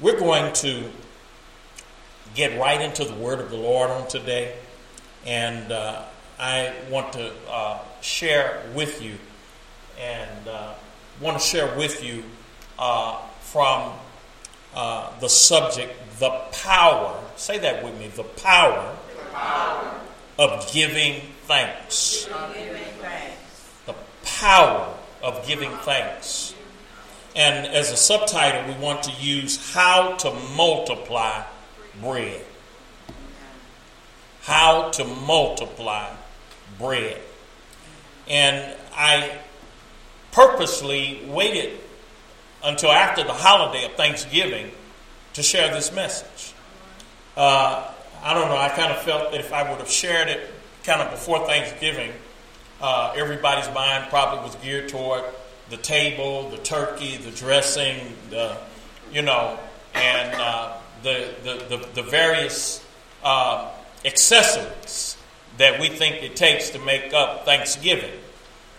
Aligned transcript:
we're 0.00 0.18
going 0.18 0.52
to 0.52 0.84
get 2.34 2.58
right 2.58 2.80
into 2.80 3.04
the 3.04 3.14
word 3.14 3.40
of 3.40 3.50
the 3.50 3.56
Lord 3.56 3.90
on 3.90 4.06
today. 4.08 4.54
And 5.26 5.72
uh, 5.72 6.02
I 6.38 6.72
want 6.90 7.12
to 7.14 7.32
uh, 7.50 7.78
share 8.00 8.62
with 8.74 9.02
you, 9.02 9.16
and 10.00 10.48
uh, 10.48 10.74
want 11.20 11.38
to 11.38 11.44
share 11.44 11.76
with 11.76 12.04
you 12.04 12.22
uh, 12.78 13.20
from 13.40 13.92
uh, 14.74 15.18
the 15.18 15.28
subject, 15.28 15.94
the 16.20 16.30
power. 16.52 17.20
Say 17.36 17.58
that 17.58 17.82
with 17.82 17.98
me 17.98 18.08
the 18.08 18.22
power, 18.22 18.96
the 19.08 19.30
power. 19.32 20.00
of 20.38 20.72
giving 20.72 21.22
thanks. 21.46 22.26
Of 22.26 22.54
giving 22.54 22.82
thanks. 23.00 23.74
The 23.86 23.94
power 24.24 24.94
of 25.22 25.44
giving 25.46 25.72
thanks. 25.78 26.54
And 27.36 27.66
as 27.66 27.92
a 27.92 27.96
subtitle, 27.96 28.72
we 28.72 28.80
want 28.80 29.04
to 29.04 29.12
use 29.12 29.72
how 29.72 30.16
to 30.16 30.32
multiply 30.56 31.44
bread. 32.00 32.44
How 34.42 34.90
to 34.90 35.04
multiply 35.04 36.10
bread. 36.78 37.20
And 38.28 38.76
I 38.92 39.38
purposely 40.32 41.22
waited 41.26 41.78
until 42.64 42.90
after 42.90 43.24
the 43.24 43.32
holiday 43.32 43.84
of 43.86 43.92
Thanksgiving 43.92 44.70
to 45.34 45.42
share 45.42 45.72
this 45.72 45.92
message. 45.92 46.54
Uh, 47.36 47.88
I 48.22 48.34
don't 48.34 48.48
know, 48.48 48.56
I 48.56 48.68
kind 48.70 48.90
of 48.90 49.00
felt 49.02 49.30
that 49.30 49.40
if 49.40 49.52
I 49.52 49.70
would 49.70 49.78
have 49.78 49.90
shared 49.90 50.28
it 50.28 50.50
kind 50.82 51.00
of 51.00 51.10
before 51.10 51.46
Thanksgiving, 51.46 52.12
uh, 52.80 53.14
everybody's 53.16 53.72
mind 53.72 54.08
probably 54.10 54.44
was 54.44 54.56
geared 54.56 54.88
toward 54.88 55.24
the 55.70 55.76
table, 55.76 56.50
the 56.50 56.58
turkey, 56.58 57.16
the 57.16 57.30
dressing, 57.30 58.14
the, 58.30 58.56
you 59.12 59.22
know, 59.22 59.58
and 59.94 60.34
uh, 60.34 60.76
the, 61.02 61.34
the, 61.42 61.76
the, 61.76 61.88
the, 61.94 62.02
various 62.02 62.84
uh, 63.22 63.70
accessories 64.04 65.16
that 65.58 65.80
we 65.80 65.88
think 65.88 66.22
it 66.22 66.36
takes 66.36 66.70
to 66.70 66.78
make 66.78 67.12
up 67.12 67.44
Thanksgiving. 67.44 68.12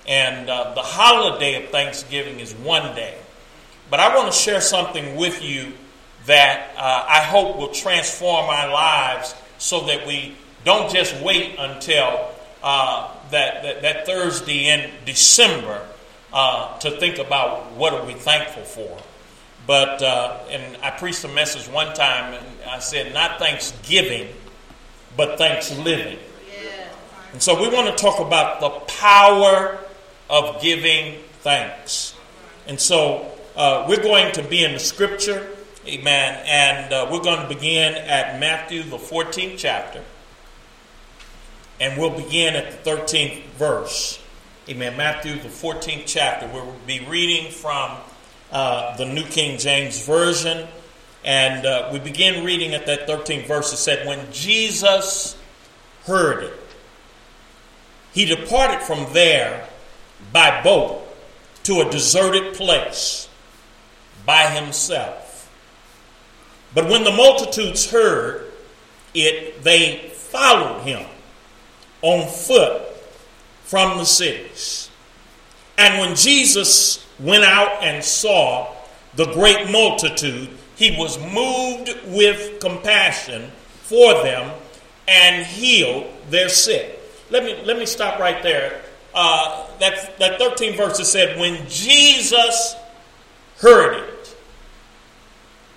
And 0.08 0.50
uh, 0.50 0.74
the 0.74 0.82
holiday 0.82 1.64
of 1.64 1.70
Thanksgiving 1.70 2.40
is 2.40 2.54
one 2.54 2.96
day. 2.96 3.18
But 3.90 4.00
I 4.00 4.16
want 4.16 4.32
to 4.32 4.38
share 4.38 4.62
something 4.62 5.16
with 5.16 5.44
you 5.44 5.74
that 6.26 6.72
uh, 6.78 7.06
I 7.08 7.22
hope 7.22 7.58
will 7.58 7.70
transform 7.70 8.46
our 8.46 8.72
lives 8.72 9.36
so 9.58 9.86
that 9.88 10.06
we 10.06 10.36
don't 10.64 10.92
just 10.92 11.20
wait 11.22 11.56
until 11.58 12.30
uh, 12.62 13.14
that, 13.32 13.64
that, 13.64 13.82
that, 13.82 14.06
Thursday 14.06 14.68
in 14.68 14.92
December 15.06 15.86
uh, 16.34 16.78
to 16.80 16.92
think 17.00 17.18
about 17.18 17.72
what 17.74 17.94
are 17.94 18.06
we 18.06 18.14
thankful 18.14 18.64
for. 18.64 18.98
But, 19.68 20.02
uh, 20.02 20.40
and 20.50 20.78
I 20.82 20.92
preached 20.92 21.24
a 21.24 21.28
message 21.28 21.68
one 21.68 21.94
time, 21.94 22.34
and 22.34 22.46
I 22.68 22.80
said, 22.80 23.14
not 23.14 23.40
Thanksgiving, 23.40 24.28
but 25.16 25.38
thanks 25.38 25.76
living. 25.78 26.18
And 27.32 27.42
so 27.42 27.62
we 27.62 27.70
want 27.70 27.96
to 27.96 28.02
talk 28.02 28.20
about 28.20 28.60
the 28.60 28.70
power 28.70 29.78
of 30.30 30.62
giving 30.62 31.20
thanks. 31.42 32.16
And 32.68 32.80
so 32.80 33.32
uh, 33.56 33.86
we're 33.88 34.02
going 34.02 34.32
to 34.34 34.44
be 34.44 34.64
in 34.64 34.74
the 34.74 34.80
scripture, 34.80 35.48
amen, 35.86 36.44
and 36.46 36.94
uh, 36.94 37.08
we're 37.12 37.22
going 37.22 37.42
to 37.42 37.48
begin 37.48 37.94
at 37.96 38.40
Matthew, 38.40 38.84
the 38.84 38.98
14th 38.98 39.58
chapter, 39.58 40.04
and 41.80 42.00
we'll 42.00 42.10
begin 42.10 42.56
at 42.56 42.84
the 42.84 42.90
13th 42.90 43.44
verse. 43.58 44.19
Amen. 44.70 44.96
Matthew, 44.96 45.34
the 45.34 45.48
14th 45.48 46.04
chapter. 46.06 46.48
We'll 46.54 46.76
be 46.86 47.00
reading 47.00 47.52
from 47.52 47.98
uh, 48.52 48.96
the 48.98 49.06
New 49.06 49.24
King 49.24 49.58
James 49.58 50.06
Version, 50.06 50.68
and 51.26 51.66
uh, 51.66 51.90
we 51.92 51.98
begin 51.98 52.46
reading 52.46 52.76
at 52.76 52.86
that 52.86 53.08
13th 53.08 53.48
verse. 53.48 53.74
It 53.74 53.78
said, 53.78 54.06
When 54.06 54.32
Jesus 54.32 55.36
heard 56.06 56.44
it, 56.44 56.54
he 58.14 58.26
departed 58.26 58.84
from 58.84 59.12
there 59.12 59.68
by 60.32 60.62
boat 60.62 61.02
to 61.64 61.82
a 61.82 61.90
deserted 61.90 62.54
place 62.54 63.28
by 64.24 64.52
himself. 64.52 65.52
But 66.76 66.88
when 66.90 67.04
the 67.04 67.12
multitudes 67.12 67.90
heard 67.90 68.52
it, 69.16 69.64
they 69.64 70.12
followed 70.14 70.84
him 70.84 71.08
on 72.04 72.30
foot 72.30 72.89
from 73.70 74.00
the 74.00 74.04
cities. 74.04 74.90
And 75.78 76.00
when 76.00 76.16
Jesus 76.16 77.06
went 77.20 77.44
out 77.44 77.84
and 77.84 78.04
saw 78.04 78.74
the 79.14 79.26
great 79.26 79.70
multitude, 79.70 80.50
he 80.76 80.98
was 80.98 81.20
moved 81.20 81.92
with 82.08 82.60
compassion 82.60 83.52
for 83.84 84.24
them 84.24 84.52
and 85.08 85.46
healed 85.46 86.08
their 86.32 86.50
sick. 86.50 87.00
Let 87.30 87.44
me, 87.44 87.62
let 87.64 87.78
me 87.78 87.86
stop 87.86 88.20
right 88.20 88.42
there. 88.42 88.82
Uh, 89.14 89.68
that, 89.80 90.18
that 90.18 90.40
13 90.40 90.76
verses 90.76 91.12
said, 91.12 91.40
When 91.40 91.70
Jesus 91.70 92.76
heard 93.60 94.04
it, 94.04 94.36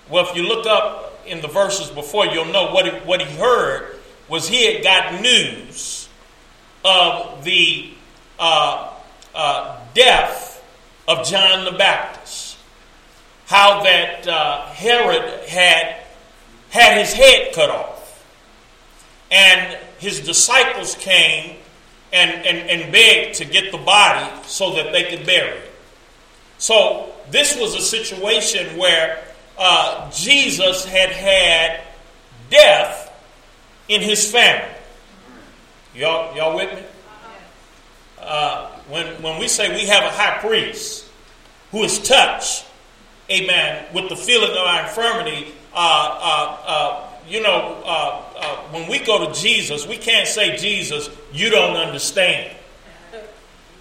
well, 0.09 0.27
if 0.27 0.35
you 0.35 0.47
look 0.47 0.65
up 0.65 1.21
in 1.27 1.41
the 1.41 1.47
verses 1.47 1.91
before, 1.91 2.25
you'll 2.25 2.45
know 2.45 2.71
what 2.71 2.85
he, 2.85 2.91
what 3.05 3.21
he 3.21 3.37
heard 3.37 3.99
was 4.27 4.47
he 4.47 4.73
had 4.73 4.83
got 4.83 5.21
news 5.21 6.02
of 6.83 7.43
the 7.43 7.91
uh, 8.39 8.93
uh, 9.33 9.79
death 9.93 10.63
of 11.07 11.25
John 11.25 11.65
the 11.65 11.77
Baptist. 11.77 12.57
How 13.45 13.83
that 13.83 14.27
uh, 14.27 14.67
Herod 14.67 15.47
had 15.47 16.03
had 16.73 16.97
his 16.97 17.13
head 17.13 17.53
cut 17.53 17.69
off. 17.69 18.25
And 19.31 19.77
his 19.99 20.21
disciples 20.21 20.95
came 20.95 21.57
and, 22.11 22.31
and, 22.45 22.69
and 22.69 22.91
begged 22.91 23.35
to 23.35 23.45
get 23.45 23.71
the 23.71 23.77
body 23.77 24.29
so 24.47 24.73
that 24.73 24.91
they 24.91 25.03
could 25.03 25.25
bury 25.25 25.57
it. 25.57 25.71
So 26.57 27.13
this 27.29 27.55
was 27.59 27.75
a 27.75 27.81
situation 27.81 28.77
where 28.77 29.23
uh, 29.57 30.09
Jesus 30.11 30.83
had 30.85 31.09
had 31.09 31.81
death 32.49 33.11
in 33.87 34.01
his 34.01 34.31
family. 34.31 34.72
Y'all, 35.95 36.35
y'all 36.35 36.55
with 36.55 36.73
me? 36.73 36.83
Uh, 38.19 38.67
when, 38.89 39.05
when 39.21 39.39
we 39.39 39.47
say 39.47 39.75
we 39.75 39.85
have 39.85 40.03
a 40.03 40.09
high 40.09 40.39
priest 40.39 41.05
who 41.69 41.83
is 41.83 41.99
touched, 41.99 42.65
amen, 43.29 43.85
with 43.93 44.09
the 44.09 44.15
feeling 44.15 44.49
of 44.49 44.57
our 44.57 44.83
infirmity, 44.85 45.53
uh, 45.71 45.77
uh, 45.77 46.57
uh 46.65 47.09
you 47.29 47.41
know, 47.43 47.81
uh, 47.85 48.23
uh, 48.37 48.55
when 48.71 48.89
we 48.89 48.99
go 48.99 49.31
to 49.31 49.39
Jesus, 49.39 49.87
we 49.87 49.97
can't 49.97 50.27
say, 50.27 50.57
Jesus, 50.57 51.11
you 51.31 51.51
don't 51.51 51.77
understand. 51.77 52.55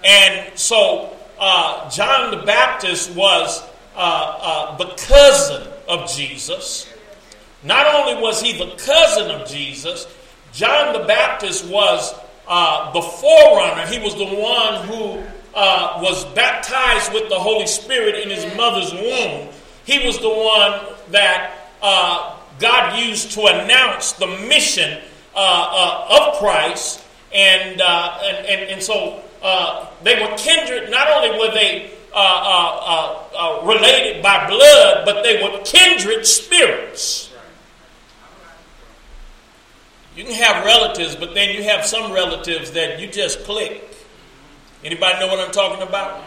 And 0.04 0.56
so 0.58 1.16
John 1.90 2.30
the 2.30 2.42
Baptist 2.44 3.10
was 3.16 3.62
the 3.94 4.94
cousin 5.08 5.66
of 5.88 6.10
Jesus. 6.10 6.92
Not 7.62 7.86
only 7.94 8.20
was 8.20 8.42
he 8.42 8.52
the 8.52 8.76
cousin 8.76 9.30
of 9.30 9.48
Jesus, 9.48 10.06
John 10.52 10.92
the 10.92 11.06
Baptist 11.06 11.66
was 11.66 12.14
uh, 12.46 12.92
the 12.92 13.02
forerunner. 13.02 13.86
He 13.86 13.98
was 13.98 14.14
the 14.14 14.26
one 14.26 14.86
who 14.86 15.22
uh, 15.54 15.98
was 16.02 16.24
baptized 16.34 17.12
with 17.12 17.28
the 17.28 17.38
Holy 17.38 17.66
Spirit 17.66 18.16
in 18.16 18.30
his 18.30 18.44
mother's 18.56 18.92
womb. 18.92 19.48
He 19.84 20.06
was 20.06 20.18
the 20.18 20.28
one 20.28 20.94
that 21.10 21.54
uh, 21.82 22.38
God 22.58 22.98
used 22.98 23.32
to 23.32 23.46
announce 23.46 24.12
the 24.12 24.26
mission 24.26 25.00
uh, 25.34 26.06
of 26.08 26.38
Christ. 26.38 27.04
And, 27.34 27.80
and, 27.80 28.46
and, 28.46 28.70
and, 28.72 28.82
so 28.82 29.22
they 30.02 30.20
were 30.20 30.36
kindred. 30.36 30.90
Not 30.90 31.08
only 31.08 31.38
were 31.38 31.52
they 31.52 31.92
uh, 32.14 32.18
uh, 32.18 33.62
uh, 33.62 33.66
related 33.66 34.22
by 34.22 34.46
blood, 34.46 35.06
but 35.06 35.22
they 35.22 35.42
were 35.42 35.62
kindred 35.64 36.26
spirits. 36.26 37.31
You 40.16 40.24
can 40.24 40.34
have 40.34 40.64
relatives, 40.64 41.16
but 41.16 41.34
then 41.34 41.54
you 41.54 41.64
have 41.64 41.84
some 41.86 42.12
relatives 42.12 42.72
that 42.72 43.00
you 43.00 43.06
just 43.06 43.44
click. 43.44 43.96
Anybody 44.84 45.20
know 45.20 45.28
what 45.28 45.38
I'm 45.38 45.52
talking 45.52 45.86
about? 45.86 46.22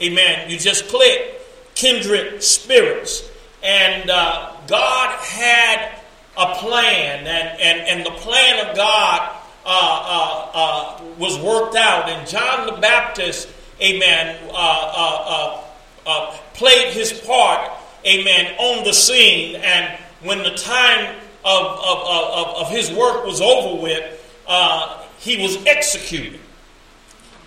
Amen. 0.00 0.50
You 0.50 0.58
just 0.58 0.88
click. 0.88 1.40
Kindred 1.74 2.42
spirits. 2.42 3.28
And 3.62 4.08
uh, 4.10 4.52
God 4.66 5.10
had 5.20 6.00
a 6.36 6.54
plan, 6.56 7.26
and, 7.26 7.60
and, 7.60 7.80
and 7.88 8.06
the 8.06 8.18
plan 8.20 8.68
of 8.68 8.76
God 8.76 9.36
uh, 9.64 10.50
uh, 10.54 11.04
was 11.18 11.38
worked 11.38 11.76
out. 11.76 12.08
And 12.08 12.28
John 12.28 12.66
the 12.66 12.80
Baptist 12.80 13.48
amen, 13.80 14.36
uh, 14.50 14.52
uh, 14.54 15.64
uh, 16.06 16.36
played 16.54 16.92
his 16.92 17.12
part, 17.12 17.70
amen, 18.06 18.54
on 18.58 18.84
the 18.84 18.92
scene. 18.92 19.56
And 19.56 19.98
when 20.22 20.38
the 20.38 20.54
time 20.54 21.16
of, 21.44 21.66
of, 21.78 21.98
of, 22.08 22.56
of 22.56 22.70
his 22.70 22.90
work 22.90 23.24
was 23.24 23.40
over 23.40 23.82
with, 23.82 24.36
uh, 24.46 25.02
he 25.18 25.40
was 25.40 25.64
executed 25.66 26.40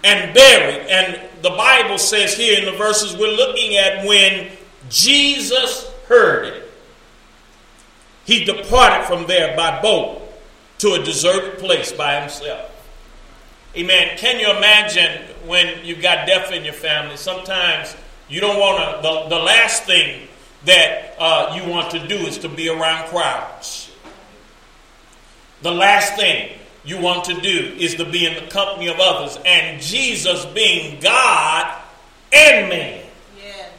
and 0.04 0.34
buried. 0.34 0.88
And 0.88 1.20
the 1.42 1.50
Bible 1.52 1.98
says 1.98 2.36
here 2.36 2.60
in 2.60 2.66
the 2.66 2.78
verses 2.78 3.16
we're 3.16 3.36
looking 3.36 3.76
at 3.78 4.06
when 4.06 4.52
Jesus 4.90 5.90
heard 6.08 6.46
it. 6.46 6.72
he 8.26 8.44
departed 8.44 9.08
from 9.08 9.28
there 9.28 9.56
by 9.56 9.82
boat 9.82 10.22
to 10.80 10.94
a 10.94 11.04
deserted 11.04 11.60
place 11.60 11.92
by 11.92 12.20
himself. 12.20 12.70
Amen. 13.76 14.18
Can 14.18 14.40
you 14.40 14.50
imagine 14.50 15.22
when 15.46 15.86
you've 15.86 16.02
got 16.02 16.28
death 16.28 16.52
in 16.52 16.66
your 16.66 16.74
family? 16.74 17.16
Sometimes 17.16 17.96
you 18.28 18.42
don't 18.42 18.60
want 18.60 18.80
to, 18.80 19.02
the, 19.02 19.36
the 19.36 19.42
last 19.42 19.84
thing 19.84 20.28
that 20.66 21.16
uh, 21.20 21.56
you 21.56 21.70
want 21.70 21.92
to 21.92 22.08
do 22.08 22.16
is 22.16 22.40
to 22.40 22.50
be 22.50 22.70
around 22.70 23.10
crowds. 23.10 23.92
The 25.62 25.72
last 25.72 26.16
thing 26.16 26.58
you 26.84 27.00
want 27.00 27.26
to 27.26 27.40
do 27.40 27.76
is 27.78 27.96
to 27.96 28.06
be 28.06 28.26
in 28.26 28.36
the 28.36 28.50
company 28.50 28.88
of 28.88 28.98
others. 29.00 29.38
And 29.46 29.82
Jesus 29.82 30.46
being 30.46 31.00
God 31.00 31.82
and 32.34 32.70
man. 32.70 33.06
Yes. 33.38 33.72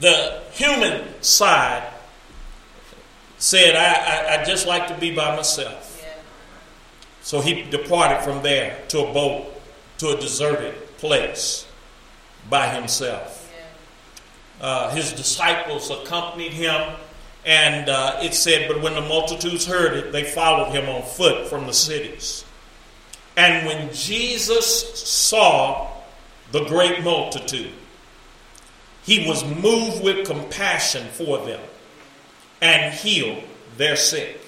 The 0.00 0.42
human 0.52 1.22
side 1.22 1.88
said, 3.38 3.74
I, 3.76 4.36
I, 4.36 4.40
I 4.40 4.44
just 4.44 4.66
like 4.66 4.88
to 4.88 4.96
be 4.98 5.14
by 5.14 5.34
myself. 5.36 5.90
So 7.22 7.40
he 7.40 7.62
departed 7.62 8.22
from 8.22 8.42
there 8.42 8.78
to 8.88 9.00
a 9.00 9.12
boat 9.12 9.50
to 9.98 10.10
a 10.10 10.20
deserted 10.20 10.74
place 10.98 11.66
by 12.50 12.68
himself. 12.68 13.43
Uh, 14.60 14.90
his 14.90 15.12
disciples 15.12 15.90
accompanied 15.90 16.52
him, 16.52 16.96
and 17.44 17.88
uh, 17.88 18.18
it 18.22 18.34
said, 18.34 18.68
But 18.68 18.82
when 18.82 18.94
the 18.94 19.00
multitudes 19.02 19.66
heard 19.66 19.94
it, 19.94 20.12
they 20.12 20.24
followed 20.24 20.72
him 20.72 20.88
on 20.88 21.02
foot 21.02 21.48
from 21.48 21.66
the 21.66 21.74
cities. 21.74 22.44
And 23.36 23.66
when 23.66 23.92
Jesus 23.92 24.98
saw 24.98 25.90
the 26.52 26.64
great 26.64 27.02
multitude, 27.02 27.72
he 29.02 29.26
was 29.26 29.44
moved 29.44 30.02
with 30.02 30.26
compassion 30.26 31.06
for 31.08 31.38
them 31.44 31.60
and 32.62 32.94
healed 32.94 33.42
their 33.76 33.96
sick. 33.96 34.40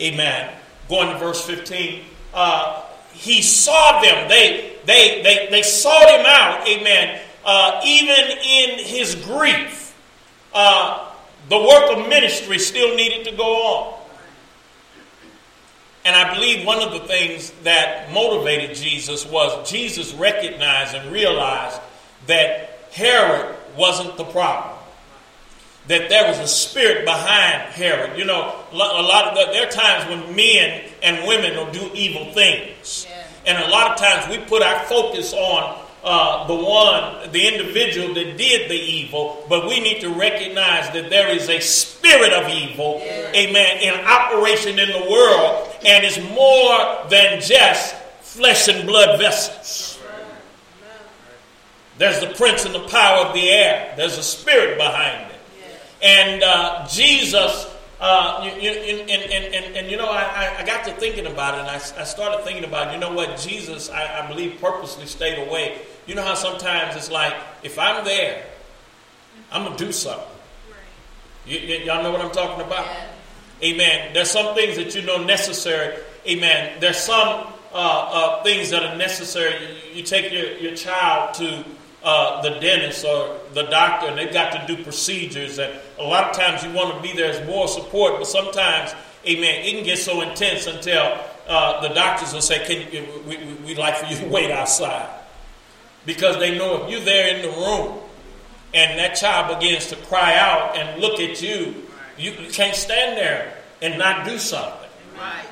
Amen 0.00 0.56
going 0.90 1.08
to 1.08 1.18
verse 1.18 1.46
15. 1.46 2.02
Uh, 2.34 2.82
he 3.12 3.40
saw 3.40 4.02
them. 4.02 4.28
They, 4.28 4.76
they, 4.84 5.22
they, 5.22 5.48
they 5.50 5.62
sought 5.62 6.10
him 6.10 6.26
out. 6.26 6.68
Amen. 6.68 7.22
Uh, 7.44 7.80
even 7.84 8.14
in 8.14 8.78
his 8.78 9.14
grief, 9.14 9.96
uh, 10.52 11.10
the 11.48 11.58
work 11.58 11.96
of 11.96 12.08
ministry 12.08 12.58
still 12.58 12.94
needed 12.96 13.24
to 13.30 13.36
go 13.36 13.44
on. 13.44 14.00
And 16.04 16.16
I 16.16 16.34
believe 16.34 16.66
one 16.66 16.80
of 16.82 16.92
the 16.92 17.06
things 17.06 17.50
that 17.62 18.10
motivated 18.12 18.76
Jesus 18.76 19.26
was 19.26 19.70
Jesus 19.70 20.14
recognized 20.14 20.94
and 20.94 21.12
realized 21.12 21.80
that 22.26 22.78
Herod 22.90 23.54
wasn't 23.76 24.16
the 24.16 24.24
problem 24.24 24.80
that 25.90 26.08
there 26.08 26.28
was 26.28 26.38
a 26.38 26.46
spirit 26.46 27.04
behind 27.04 27.62
Herod. 27.72 28.16
You 28.16 28.24
know, 28.24 28.54
a 28.72 28.76
lot 28.76 29.26
of 29.26 29.34
the, 29.34 29.52
there 29.52 29.66
are 29.66 29.70
times 29.70 30.08
when 30.08 30.36
men 30.36 30.88
and 31.02 31.26
women 31.26 31.56
will 31.56 31.72
do 31.72 31.90
evil 31.94 32.32
things, 32.32 33.06
yeah. 33.08 33.26
and 33.46 33.64
a 33.64 33.68
lot 33.68 33.90
of 33.90 33.98
times 33.98 34.28
we 34.30 34.38
put 34.44 34.62
our 34.62 34.84
focus 34.84 35.32
on 35.32 35.84
uh, 36.02 36.46
the 36.46 36.54
one, 36.54 37.30
the 37.32 37.46
individual 37.46 38.14
that 38.14 38.38
did 38.38 38.70
the 38.70 38.74
evil, 38.74 39.44
but 39.48 39.66
we 39.66 39.80
need 39.80 40.00
to 40.00 40.08
recognize 40.08 40.90
that 40.90 41.10
there 41.10 41.28
is 41.28 41.48
a 41.48 41.60
spirit 41.60 42.32
of 42.32 42.48
evil, 42.48 43.00
yeah. 43.04 43.32
amen, 43.34 43.78
in 43.82 43.94
operation 44.06 44.78
in 44.78 44.88
the 44.88 45.10
world, 45.10 45.68
and 45.84 46.04
it's 46.04 46.18
more 46.30 47.08
than 47.10 47.40
just 47.40 47.94
flesh 48.22 48.68
and 48.68 48.86
blood 48.86 49.18
vessels. 49.18 49.98
There's 51.98 52.20
the 52.20 52.28
prince 52.34 52.64
and 52.64 52.74
the 52.74 52.88
power 52.88 53.26
of 53.26 53.34
the 53.34 53.50
air. 53.50 53.92
There's 53.94 54.16
a 54.16 54.22
spirit 54.22 54.78
behind 54.78 55.30
it. 55.30 55.38
And 56.02 56.42
uh, 56.42 56.86
Jesus, 56.88 57.68
uh, 58.00 58.40
you, 58.42 58.52
you, 58.58 58.70
and, 58.70 59.10
and, 59.10 59.54
and, 59.54 59.76
and, 59.76 59.90
you 59.90 59.98
know, 59.98 60.08
I, 60.08 60.56
I 60.60 60.64
got 60.64 60.86
to 60.86 60.92
thinking 60.92 61.26
about 61.26 61.56
it, 61.56 61.60
and 61.60 61.68
I, 61.68 61.74
I 61.74 62.04
started 62.04 62.42
thinking 62.42 62.64
about, 62.64 62.94
you 62.94 62.98
know 62.98 63.12
what, 63.12 63.38
Jesus, 63.38 63.90
I, 63.90 64.24
I 64.24 64.26
believe, 64.26 64.58
purposely 64.62 65.04
stayed 65.04 65.46
away. 65.46 65.82
You 66.10 66.16
know 66.16 66.24
how 66.24 66.34
sometimes 66.34 66.96
it's 66.96 67.08
like, 67.08 67.34
if 67.62 67.78
I'm 67.78 68.04
there, 68.04 68.44
I'm 69.52 69.64
going 69.64 69.76
to 69.76 69.84
do 69.84 69.92
something. 69.92 70.26
Y- 71.46 71.64
y- 71.68 71.82
y'all 71.84 72.02
know 72.02 72.10
what 72.10 72.20
I'm 72.20 72.32
talking 72.32 72.66
about? 72.66 72.84
Amen. 73.62 74.12
There's 74.12 74.28
some 74.28 74.56
things 74.56 74.74
that 74.74 74.92
you 74.96 75.02
know 75.02 75.22
necessary. 75.22 76.02
Amen. 76.26 76.80
There's 76.80 76.96
some 76.96 77.46
uh, 77.72 77.74
uh, 77.74 78.42
things 78.42 78.70
that 78.70 78.82
are 78.82 78.96
necessary. 78.96 79.54
You, 79.64 79.98
you 79.98 80.02
take 80.02 80.32
your, 80.32 80.58
your 80.58 80.74
child 80.74 81.34
to 81.34 81.64
uh, 82.02 82.42
the 82.42 82.58
dentist 82.58 83.04
or 83.04 83.38
the 83.54 83.62
doctor, 83.70 84.08
and 84.08 84.18
they've 84.18 84.32
got 84.32 84.50
to 84.50 84.66
do 84.66 84.82
procedures. 84.82 85.60
And 85.60 85.78
a 86.00 86.02
lot 86.02 86.24
of 86.24 86.36
times 86.36 86.64
you 86.64 86.72
want 86.72 86.92
to 86.92 87.00
be 87.00 87.16
there 87.16 87.30
as 87.30 87.46
more 87.46 87.68
support, 87.68 88.14
but 88.18 88.26
sometimes, 88.26 88.92
amen, 89.24 89.64
it 89.64 89.74
can 89.76 89.84
get 89.84 89.98
so 89.98 90.22
intense 90.22 90.66
until 90.66 91.20
uh, 91.46 91.80
the 91.86 91.94
doctors 91.94 92.32
will 92.32 92.40
say, 92.40 92.64
"Can 92.66 92.92
you, 92.92 93.06
we, 93.28 93.36
we, 93.36 93.54
we'd 93.64 93.78
like 93.78 93.94
for 93.98 94.06
you 94.06 94.16
to 94.16 94.26
wait 94.26 94.50
outside," 94.50 95.08
because 96.06 96.38
they 96.38 96.56
know 96.56 96.84
if 96.84 96.90
you're 96.90 97.00
there 97.00 97.36
in 97.36 97.42
the 97.42 97.50
room 97.50 97.98
and 98.72 98.98
that 98.98 99.14
child 99.14 99.58
begins 99.58 99.86
to 99.88 99.96
cry 99.96 100.36
out 100.36 100.76
and 100.76 101.00
look 101.00 101.20
at 101.20 101.42
you, 101.42 101.74
you, 102.16 102.32
can't 102.50 102.76
stand 102.76 103.16
there 103.16 103.54
and 103.82 103.98
not 103.98 104.26
do 104.26 104.38
something. 104.38 104.88
Right. 105.16 105.46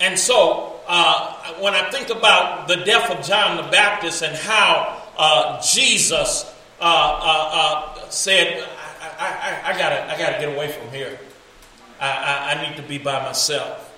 And 0.00 0.18
so 0.18 0.80
uh, 0.88 1.54
when 1.60 1.74
I 1.74 1.90
think 1.90 2.10
about 2.10 2.68
the 2.68 2.76
death 2.76 3.10
of 3.10 3.24
John 3.24 3.56
the 3.56 3.70
Baptist 3.70 4.22
and 4.22 4.36
how 4.36 5.02
uh, 5.16 5.60
Jesus 5.62 6.44
uh, 6.80 6.84
uh, 6.84 7.50
uh 8.00 8.08
said, 8.08 8.66
I, 9.18 9.62
I, 9.64 9.74
I, 9.74 9.78
gotta, 9.78 10.12
I 10.12 10.18
gotta 10.18 10.38
get 10.44 10.54
away 10.54 10.72
from 10.72 10.90
here. 10.90 11.18
I, 12.00 12.54
I, 12.54 12.68
need 12.68 12.76
to 12.76 12.82
be 12.82 12.96
by 12.96 13.22
myself. 13.22 13.94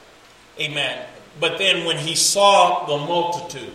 Amen. 0.58 1.06
But 1.38 1.58
then 1.58 1.87
when 1.87 1.96
he 1.96 2.16
saw 2.16 2.84
the 2.87 2.96
multitude, 3.06 3.72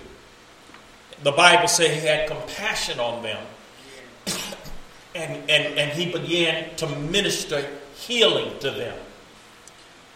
the 1.24 1.31
Bible 1.31 1.68
said 1.68 1.92
he 1.92 2.06
had 2.06 2.28
compassion 2.28 3.00
on 3.00 3.24
them. 3.24 3.44
and, 5.16 5.50
and, 5.50 5.80
and 5.80 5.92
he 5.92 6.12
began 6.12 6.75
to 6.75 6.88
minister 6.88 7.68
healing 7.96 8.58
to 8.60 8.72
them. 8.72 8.98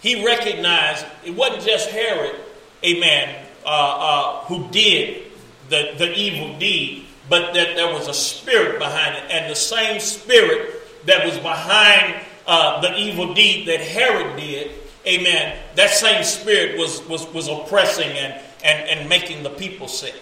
He 0.01 0.25
recognized 0.25 1.05
it 1.23 1.35
wasn't 1.35 1.63
just 1.63 1.89
Herod 1.89 2.35
amen, 2.83 3.45
uh, 3.65 3.69
uh, 3.69 4.45
who 4.45 4.67
did 4.69 5.31
the, 5.69 5.93
the 5.97 6.13
evil 6.13 6.57
deed, 6.57 7.05
but 7.29 7.53
that 7.53 7.75
there 7.75 7.93
was 7.93 8.07
a 8.07 8.13
spirit 8.13 8.79
behind 8.79 9.15
it. 9.15 9.23
And 9.31 9.49
the 9.49 9.55
same 9.55 9.99
spirit 9.99 11.05
that 11.05 11.25
was 11.25 11.37
behind 11.39 12.21
uh, 12.47 12.81
the 12.81 12.97
evil 12.97 13.33
deed 13.33 13.67
that 13.67 13.79
Herod 13.79 14.37
did, 14.37 14.71
amen, 15.05 15.57
that 15.75 15.91
same 15.91 16.23
spirit 16.23 16.77
was, 16.77 17.05
was, 17.07 17.27
was 17.33 17.47
oppressing 17.47 18.09
and, 18.09 18.41
and, 18.63 18.89
and 18.89 19.09
making 19.09 19.43
the 19.43 19.49
people 19.51 19.87
sick. 19.87 20.15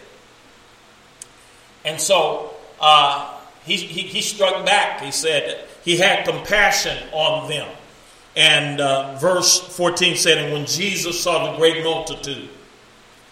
And 1.86 2.00
so 2.00 2.54
uh, 2.80 3.40
he, 3.64 3.76
he, 3.76 4.02
he, 4.02 4.22
struck 4.22 4.66
back. 4.66 5.02
He 5.02 5.12
said 5.12 5.66
he 5.84 5.98
had 5.98 6.26
compassion 6.26 6.98
on 7.12 7.50
them. 7.50 7.70
And 8.36 8.80
uh, 8.80 9.16
verse 9.18 9.60
14 9.76 10.16
said, 10.16 10.38
And 10.38 10.54
when 10.54 10.66
Jesus 10.66 11.22
saw 11.22 11.52
the 11.52 11.58
great 11.58 11.84
multitude, 11.84 12.50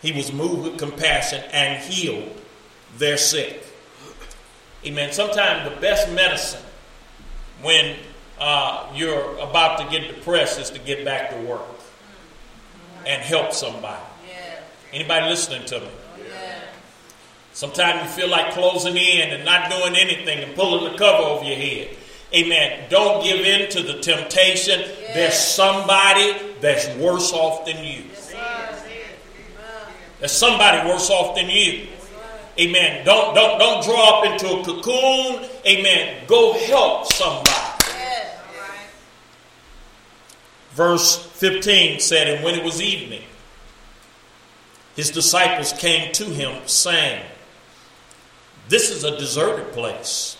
he 0.02 0.12
was 0.12 0.32
moved 0.32 0.64
with 0.64 0.80
compassion 0.80 1.44
and 1.52 1.82
healed 1.84 2.42
their 2.98 3.18
sick. 3.18 3.64
Amen. 4.86 5.12
Sometimes 5.12 5.70
the 5.70 5.82
best 5.82 6.12
medicine 6.12 6.64
when 7.62 7.98
uh, 8.40 8.92
you're 8.94 9.38
about 9.40 9.80
to 9.80 9.90
get 9.90 10.14
depressed 10.14 10.60
is 10.60 10.70
to 10.70 10.80
get 10.80 11.04
back 11.04 11.32
to 11.32 11.38
work 11.42 11.62
and 13.06 13.22
help 13.22 13.54
somebody. 13.54 14.02
Anybody 14.94 15.28
listening 15.28 15.66
to 15.66 15.80
me? 15.80 15.90
Sometimes 17.58 18.04
you 18.04 18.10
feel 18.10 18.30
like 18.30 18.54
closing 18.54 18.96
in 18.96 19.32
and 19.32 19.44
not 19.44 19.72
doing 19.72 19.96
anything 19.96 20.44
and 20.44 20.56
pulling 20.56 20.92
the 20.92 20.96
cover 20.96 21.24
over 21.24 21.44
your 21.44 21.56
head. 21.56 21.90
Amen. 22.32 22.86
Don't 22.88 23.24
give 23.24 23.44
in 23.44 23.68
to 23.72 23.82
the 23.82 24.00
temptation. 24.00 24.80
Yes. 24.80 25.14
There's 25.16 25.40
somebody 25.40 26.38
that's 26.62 26.88
worse 26.98 27.34
off 27.34 27.66
than 27.66 27.84
you. 27.84 28.04
There's 30.20 30.32
somebody 30.32 30.88
worse 30.88 31.10
off 31.10 31.36
than 31.36 31.50
you. 31.50 31.88
Amen. 32.60 33.04
Don't 33.04 33.34
don't 33.34 33.58
don't 33.58 33.84
draw 33.84 34.20
up 34.20 34.32
into 34.32 34.48
a 34.50 34.64
cocoon. 34.64 35.50
Amen. 35.66 36.26
Go 36.28 36.54
help 36.54 37.12
somebody. 37.12 37.50
Verse 40.74 41.26
15 41.26 42.02
said, 42.02 42.28
And 42.28 42.44
when 42.44 42.54
it 42.54 42.64
was 42.64 42.80
evening, 42.84 43.24
his 44.96 45.10
disciples 45.10 45.74
came 45.74 46.14
to 46.14 46.26
him, 46.26 46.68
saying, 46.68 47.26
This 48.70 48.90
is 48.90 49.04
a 49.04 49.18
deserted 49.18 49.72
place 49.74 50.38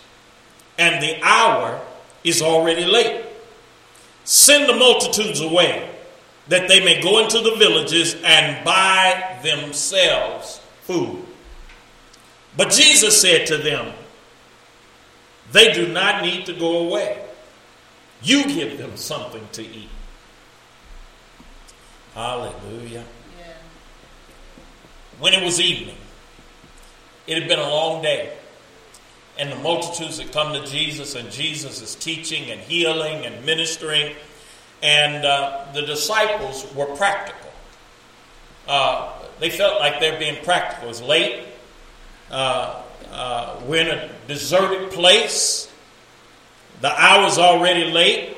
and 0.78 1.02
the 1.02 1.18
hour 1.22 1.80
is 2.24 2.40
already 2.40 2.84
late. 2.84 3.24
Send 4.24 4.68
the 4.68 4.74
multitudes 4.74 5.40
away, 5.40 5.90
that 6.48 6.68
they 6.68 6.82
may 6.82 7.02
go 7.02 7.18
into 7.18 7.40
the 7.40 7.56
villages 7.56 8.16
and 8.24 8.64
buy 8.64 9.38
themselves 9.42 10.60
food. 10.82 11.24
But 12.56 12.70
Jesus 12.70 13.20
said 13.20 13.46
to 13.48 13.58
them, 13.58 13.92
They 15.52 15.72
do 15.72 15.88
not 15.88 16.22
need 16.22 16.46
to 16.46 16.52
go 16.52 16.86
away. 16.86 17.24
You 18.22 18.44
give 18.44 18.78
them 18.78 18.96
something 18.96 19.46
to 19.52 19.62
eat. 19.62 19.88
Hallelujah. 22.14 23.04
Yeah. 23.38 23.52
When 25.20 25.34
it 25.34 25.44
was 25.44 25.60
evening, 25.60 25.96
it 27.28 27.38
had 27.38 27.48
been 27.48 27.58
a 27.58 27.68
long 27.68 28.02
day. 28.02 28.32
And 29.38 29.52
the 29.52 29.56
multitudes 29.56 30.18
had 30.18 30.32
come 30.32 30.52
to 30.54 30.66
Jesus, 30.66 31.14
and 31.14 31.30
Jesus 31.30 31.80
is 31.80 31.94
teaching 31.94 32.50
and 32.50 32.60
healing 32.60 33.24
and 33.24 33.44
ministering. 33.44 34.16
And 34.82 35.24
uh, 35.24 35.66
the 35.74 35.82
disciples 35.82 36.66
were 36.74 36.86
practical. 36.96 37.50
Uh, 38.66 39.12
they 39.38 39.50
felt 39.50 39.78
like 39.78 40.00
they're 40.00 40.18
being 40.18 40.42
practical. 40.42 40.86
It 40.86 40.88
was 40.88 41.02
late. 41.02 41.46
Uh, 42.30 42.82
uh 43.10 43.60
we're 43.64 43.82
in 43.82 43.88
a 43.88 44.10
deserted 44.26 44.90
place. 44.90 45.70
The 46.80 46.90
hour's 46.90 47.38
already 47.38 47.90
late. 47.90 48.36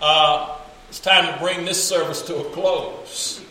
Uh, 0.00 0.58
it's 0.88 1.00
time 1.00 1.32
to 1.32 1.38
bring 1.40 1.64
this 1.64 1.82
service 1.82 2.22
to 2.22 2.36
a 2.36 2.44
close. 2.50 3.42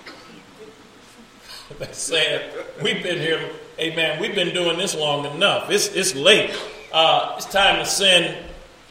they 1.80 1.92
said, 1.92 2.54
We've 2.84 3.02
been 3.02 3.20
here, 3.20 3.50
amen, 3.82 4.22
we've 4.22 4.36
been 4.36 4.54
doing 4.54 4.78
this 4.78 4.96
long 4.96 5.26
enough. 5.26 5.70
It's, 5.70 5.88
it's 5.90 6.16
late. 6.16 6.52
Uh, 6.94 7.34
it's 7.38 7.46
time 7.48 7.80
to 7.80 7.86
send 7.86 8.38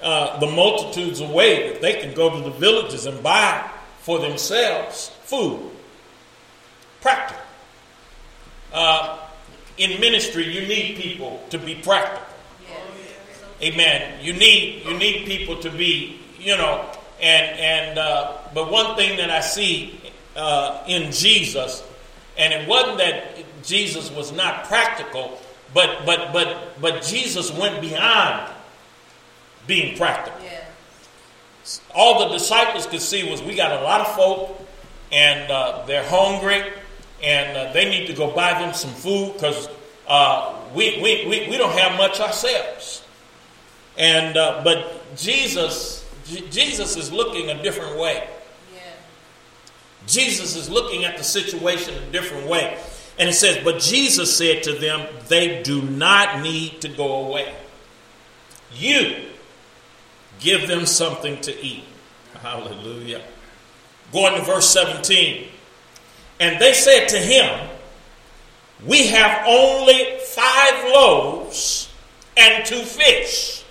uh, 0.03 0.39
the 0.41 0.47
multitudes 0.47 1.21
away 1.21 1.73
that 1.73 1.81
they 1.81 2.01
can 2.01 2.15
go 2.15 2.31
to 2.31 2.43
the 2.43 2.51
villages 2.51 3.07
and 3.07 3.23
buy 3.23 3.71
for 4.01 4.19
themselves 4.19 5.09
food. 5.25 5.71
Practical. 7.01 7.43
Uh, 8.73 9.19
in 9.79 10.01
ministry, 10.01 10.45
you 10.45 10.67
need 10.67 10.97
people 10.97 11.43
to 11.51 11.59
be 11.59 11.75
practical. 11.75 12.27
Amen. 13.63 14.19
You 14.23 14.33
need 14.33 14.87
you 14.87 14.97
need 14.97 15.27
people 15.27 15.57
to 15.59 15.71
be, 15.71 16.19
you 16.39 16.57
know, 16.57 16.87
and 17.21 17.59
and 17.61 17.99
uh, 17.99 18.39
but 18.55 18.71
one 18.71 18.97
thing 18.97 19.19
that 19.19 19.31
I 19.31 19.41
see 19.41 20.01
uh, 20.35 20.83
in 20.87 21.13
Jesus, 21.13 21.83
and 22.39 22.55
it 22.55 22.67
wasn't 22.67 22.99
that 22.99 23.37
Jesus 23.63 24.11
was 24.11 24.33
not 24.33 24.65
practical, 24.65 25.39
but 25.75 26.05
but 26.07 26.33
but 26.33 26.81
but 26.81 27.03
Jesus 27.03 27.51
went 27.53 27.81
beyond 27.81 28.53
being 29.67 29.97
practical. 29.97 30.41
Yeah. 30.43 30.65
All 31.95 32.29
the 32.29 32.35
disciples 32.35 32.87
could 32.87 33.03
see 33.03 33.31
was 33.31 33.43
we 33.43 33.55
got 33.55 33.81
a 33.81 33.85
lot 33.85 34.01
of 34.01 34.15
folk, 34.15 34.69
and 35.13 35.51
uh, 35.51 35.85
they're 35.87 36.09
hungry, 36.09 36.73
and 37.23 37.57
uh, 37.57 37.73
they 37.73 37.89
need 37.89 38.07
to 38.07 38.13
go 38.13 38.31
buy 38.31 38.55
them 38.55 38.75
some 38.75 38.91
food 38.91 39.35
because 39.35 39.69
uh, 40.09 40.57
we, 40.75 41.01
we, 41.03 41.27
we, 41.29 41.49
we 41.49 41.57
don't 41.57 41.77
have 41.79 41.97
much 41.97 42.21
ourselves. 42.21 43.05
And 43.97 44.37
uh, 44.37 44.63
but 44.65 45.17
Jesus 45.17 46.01
Jesus 46.25 46.97
is 46.97 47.13
looking 47.13 47.51
a 47.51 47.63
different 47.63 47.99
way. 47.99 48.29
Yeah. 48.75 48.81
Jesus 50.07 50.57
is 50.57 50.71
looking 50.71 51.05
at 51.05 51.17
the 51.19 51.25
situation 51.25 51.95
a 51.95 52.13
different 52.13 52.49
way. 52.49 52.79
And 53.21 53.29
it 53.29 53.35
says, 53.35 53.63
But 53.63 53.81
Jesus 53.81 54.35
said 54.35 54.63
to 54.63 54.73
them, 54.73 55.07
They 55.29 55.63
do 55.63 55.83
not 55.83 56.41
need 56.41 56.81
to 56.81 56.89
go 56.89 57.27
away. 57.27 57.55
You 58.75 59.15
give 60.41 60.67
them 60.67 60.87
something 60.87 61.39
to 61.43 61.65
eat. 61.65 61.85
Hallelujah. 62.41 63.21
Going 64.11 64.37
to 64.37 64.43
verse 64.43 64.71
17. 64.71 65.49
And 66.41 66.59
they 66.63 66.73
said 66.73 67.09
to 67.09 67.19
him, 67.19 67.69
We 68.87 69.09
have 69.09 69.47
only 69.47 70.17
five 70.25 70.85
loaves 70.85 71.93
and 72.39 72.65
two 72.65 72.81
fish. 72.81 73.65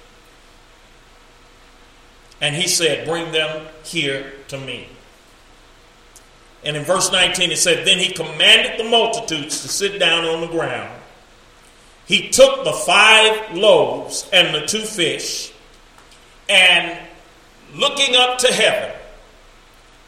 And 2.39 2.55
he 2.55 2.67
said, 2.67 3.07
Bring 3.07 3.31
them 3.31 3.65
here 3.83 4.31
to 4.49 4.59
me. 4.59 4.89
And 6.63 6.75
in 6.75 6.83
verse 6.83 7.11
19 7.11 7.51
it 7.51 7.57
said, 7.57 7.85
Then 7.85 7.99
he 7.99 8.11
commanded 8.11 8.79
the 8.79 8.89
multitudes 8.89 9.61
to 9.61 9.67
sit 9.67 9.99
down 9.99 10.25
on 10.25 10.41
the 10.41 10.47
ground. 10.47 10.99
He 12.05 12.29
took 12.29 12.63
the 12.63 12.73
five 12.73 13.55
loaves 13.55 14.27
and 14.33 14.53
the 14.53 14.65
two 14.65 14.81
fish, 14.81 15.53
and 16.49 16.99
looking 17.75 18.15
up 18.15 18.39
to 18.39 18.51
heaven, 18.51 18.95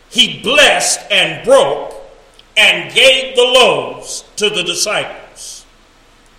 he 0.10 0.42
blessed 0.42 1.00
and 1.12 1.46
broke 1.46 1.94
and 2.58 2.94
gave 2.94 3.36
the 3.36 3.44
loaves 3.44 4.26
to 4.38 4.50
the 4.50 4.64
disciples, 4.64 5.66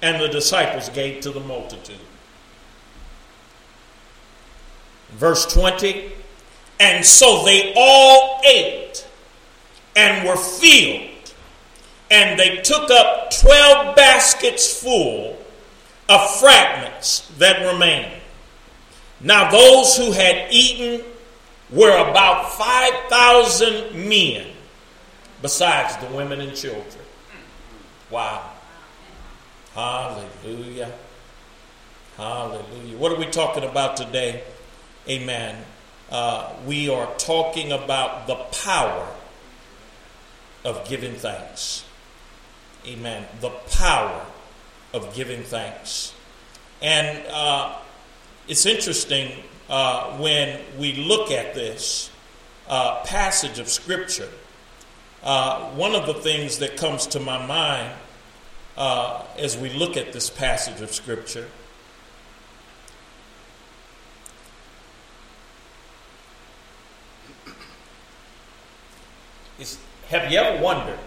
and 0.02 0.20
the 0.20 0.28
disciples 0.28 0.88
gave 0.88 1.20
to 1.22 1.30
the 1.30 1.40
multitude. 1.40 1.96
Verse 5.12 5.46
20 5.46 6.12
And 6.80 7.04
so 7.04 7.44
they 7.44 7.72
all 7.76 8.40
ate 8.44 8.81
and 9.96 10.26
were 10.26 10.36
filled, 10.36 11.34
and 12.10 12.38
they 12.38 12.58
took 12.62 12.90
up 12.90 13.30
12 13.40 13.96
baskets 13.96 14.80
full 14.80 15.38
of 16.08 16.36
fragments 16.38 17.30
that 17.38 17.72
remained. 17.72 18.20
Now, 19.20 19.50
those 19.50 19.96
who 19.96 20.12
had 20.12 20.52
eaten 20.52 21.04
were 21.70 21.96
about 22.10 22.52
5,000 22.52 24.08
men, 24.08 24.46
besides 25.40 25.96
the 25.96 26.14
women 26.14 26.40
and 26.40 26.56
children. 26.56 27.04
Wow. 28.10 28.50
Hallelujah. 29.74 30.92
Hallelujah. 32.16 32.98
What 32.98 33.12
are 33.12 33.18
we 33.18 33.26
talking 33.26 33.64
about 33.64 33.96
today? 33.96 34.42
Amen. 35.08 35.64
Uh, 36.10 36.52
we 36.66 36.90
are 36.90 37.08
talking 37.16 37.72
about 37.72 38.26
the 38.26 38.34
power 38.34 39.08
of 40.64 40.88
giving 40.88 41.14
thanks. 41.14 41.84
Amen. 42.86 43.26
The 43.40 43.50
power 43.70 44.26
of 44.92 45.14
giving 45.14 45.42
thanks. 45.42 46.12
And 46.80 47.24
uh, 47.28 47.78
it's 48.48 48.66
interesting 48.66 49.30
uh, 49.68 50.18
when 50.18 50.60
we 50.78 50.94
look 50.94 51.30
at 51.30 51.54
this 51.54 52.10
uh, 52.68 53.02
passage 53.04 53.58
of 53.58 53.68
Scripture. 53.68 54.28
Uh, 55.22 55.70
one 55.70 55.94
of 55.94 56.06
the 56.06 56.14
things 56.14 56.58
that 56.58 56.76
comes 56.76 57.06
to 57.06 57.20
my 57.20 57.44
mind 57.46 57.92
uh, 58.76 59.24
as 59.38 59.56
we 59.56 59.70
look 59.70 59.96
at 59.96 60.12
this 60.12 60.30
passage 60.30 60.80
of 60.80 60.90
Scripture 60.92 61.48
is 69.60 69.78
have 70.12 70.30
you 70.30 70.38
ever 70.38 70.62
wondered 70.62 70.98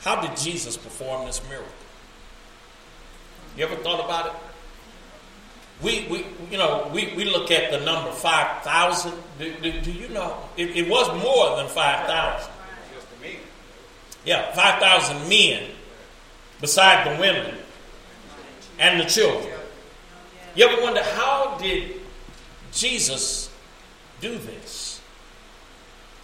how 0.00 0.20
did 0.20 0.36
Jesus 0.36 0.76
perform 0.76 1.26
this 1.26 1.42
miracle? 1.48 1.72
You 3.56 3.64
ever 3.64 3.76
thought 3.76 4.04
about 4.04 4.26
it? 4.26 4.32
We, 5.82 6.06
we 6.10 6.26
you 6.50 6.58
know, 6.58 6.90
we, 6.92 7.14
we 7.16 7.24
look 7.24 7.50
at 7.50 7.70
the 7.70 7.80
number 7.84 8.12
5,000. 8.12 9.12
Do, 9.38 9.54
do, 9.62 9.80
do, 9.80 9.92
you 9.92 10.08
know? 10.08 10.36
It, 10.56 10.76
it 10.76 10.88
was 10.88 11.08
more 11.22 11.56
than 11.56 11.68
5,000. 11.68 12.50
Yeah, 14.24 14.52
5,000 14.52 15.28
men, 15.28 15.70
beside 16.60 17.12
the 17.12 17.20
women 17.20 17.56
and 18.78 19.00
the 19.00 19.04
children. 19.04 19.54
You 20.54 20.68
ever 20.68 20.82
wonder 20.82 21.02
how 21.02 21.58
did 21.60 22.00
Jesus 22.72 23.50
do 24.20 24.38
this? 24.38 25.00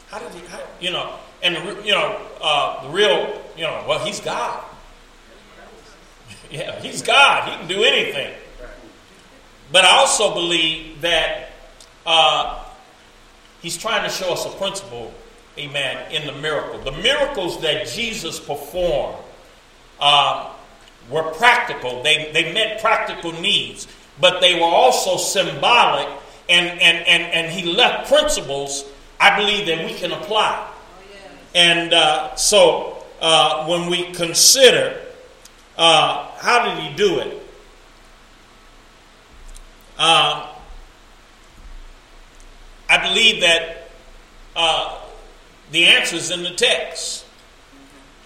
How 0.09 0.19
did 0.19 0.33
he, 0.33 0.47
how, 0.47 0.61
you 0.81 0.91
know, 0.91 1.19
and 1.43 1.57
the, 1.57 1.83
you 1.85 1.93
know, 1.93 2.21
uh, 2.41 2.83
the 2.85 2.89
real, 2.91 3.43
you 3.57 3.65
know, 3.65 3.85
well, 3.87 4.05
he's 4.05 4.21
God. 4.21 4.65
yeah, 6.51 6.81
he's 6.81 7.03
God. 7.03 7.49
He 7.49 7.57
can 7.59 7.69
do 7.69 7.85
anything. 7.85 8.35
But 9.71 9.85
I 9.85 9.99
also 9.99 10.33
believe 10.33 11.03
that 11.03 11.51
uh, 12.07 12.65
he's 13.61 13.77
trying 13.77 14.03
to 14.03 14.09
show 14.09 14.33
us 14.33 14.47
a 14.47 14.51
principle, 14.57 15.13
amen, 15.59 16.11
in 16.11 16.27
the 16.27 16.41
miracle. 16.41 16.81
The 16.81 16.93
miracles 17.03 17.61
that 17.61 17.87
Jesus 17.89 18.41
performed 18.41 19.19
uh, 20.01 20.55
were 21.11 21.25
practical, 21.35 22.03
they, 22.03 22.31
they 22.33 22.53
met 22.55 22.81
practical 22.81 23.33
needs, 23.33 23.87
but 24.19 24.41
they 24.41 24.55
were 24.55 24.67
also 24.67 25.19
symbolic, 25.19 26.09
and, 26.49 26.81
and, 26.81 27.07
and, 27.07 27.23
and 27.25 27.53
he 27.53 27.71
left 27.75 28.09
principles 28.09 28.85
I 29.21 29.37
believe 29.39 29.67
that 29.67 29.85
we 29.85 29.95
can 29.95 30.13
apply. 30.13 30.73
And 31.55 31.93
uh, 31.93 32.37
so 32.37 33.05
uh, 33.21 33.67
when 33.67 33.91
we 33.91 34.13
consider 34.13 35.01
uh, 35.77 36.31
how 36.39 36.65
did 36.65 36.85
he 36.85 36.97
do 36.97 37.19
it, 37.19 37.43
uh, 39.99 40.55
I 42.89 43.09
believe 43.09 43.41
that 43.41 43.91
uh, 44.55 45.01
the 45.73 45.87
answer 45.87 46.17
is 46.17 46.31
in 46.31 46.43
the 46.43 46.51
text. 46.51 47.25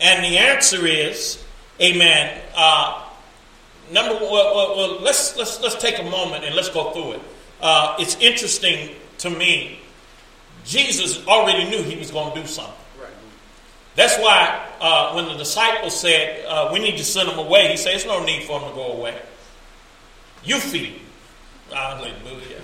And 0.00 0.24
the 0.24 0.38
answer 0.38 0.86
is, 0.86 1.42
amen. 1.80 2.40
Uh, 2.54 3.08
number 3.90 4.14
well, 4.14 4.54
well, 4.54 4.76
well, 4.76 5.00
let's, 5.00 5.36
let's, 5.36 5.60
let's 5.60 5.76
take 5.76 5.98
a 6.00 6.04
moment 6.04 6.44
and 6.44 6.54
let's 6.54 6.68
go 6.68 6.90
through 6.90 7.12
it. 7.12 7.20
it's 7.98 8.16
interesting 8.16 8.90
to 9.18 9.30
me 9.30 9.81
Jesus 10.64 11.26
already 11.26 11.68
knew 11.68 11.82
he 11.82 11.96
was 11.96 12.10
going 12.10 12.32
to 12.34 12.40
do 12.40 12.46
something. 12.46 12.74
That's 13.94 14.16
why 14.18 14.68
uh, 14.80 15.12
when 15.12 15.26
the 15.26 15.34
disciples 15.34 15.98
said, 15.98 16.46
uh, 16.46 16.70
we 16.72 16.78
need 16.78 16.96
to 16.96 17.04
send 17.04 17.28
him 17.28 17.38
away, 17.38 17.68
he 17.68 17.76
said, 17.76 17.92
there's 17.92 18.06
no 18.06 18.24
need 18.24 18.44
for 18.44 18.58
him 18.58 18.70
to 18.70 18.74
go 18.74 18.92
away. 18.92 19.20
You 20.44 20.58
feed 20.58 20.94
him. 20.94 21.06
Hallelujah. 21.70 22.60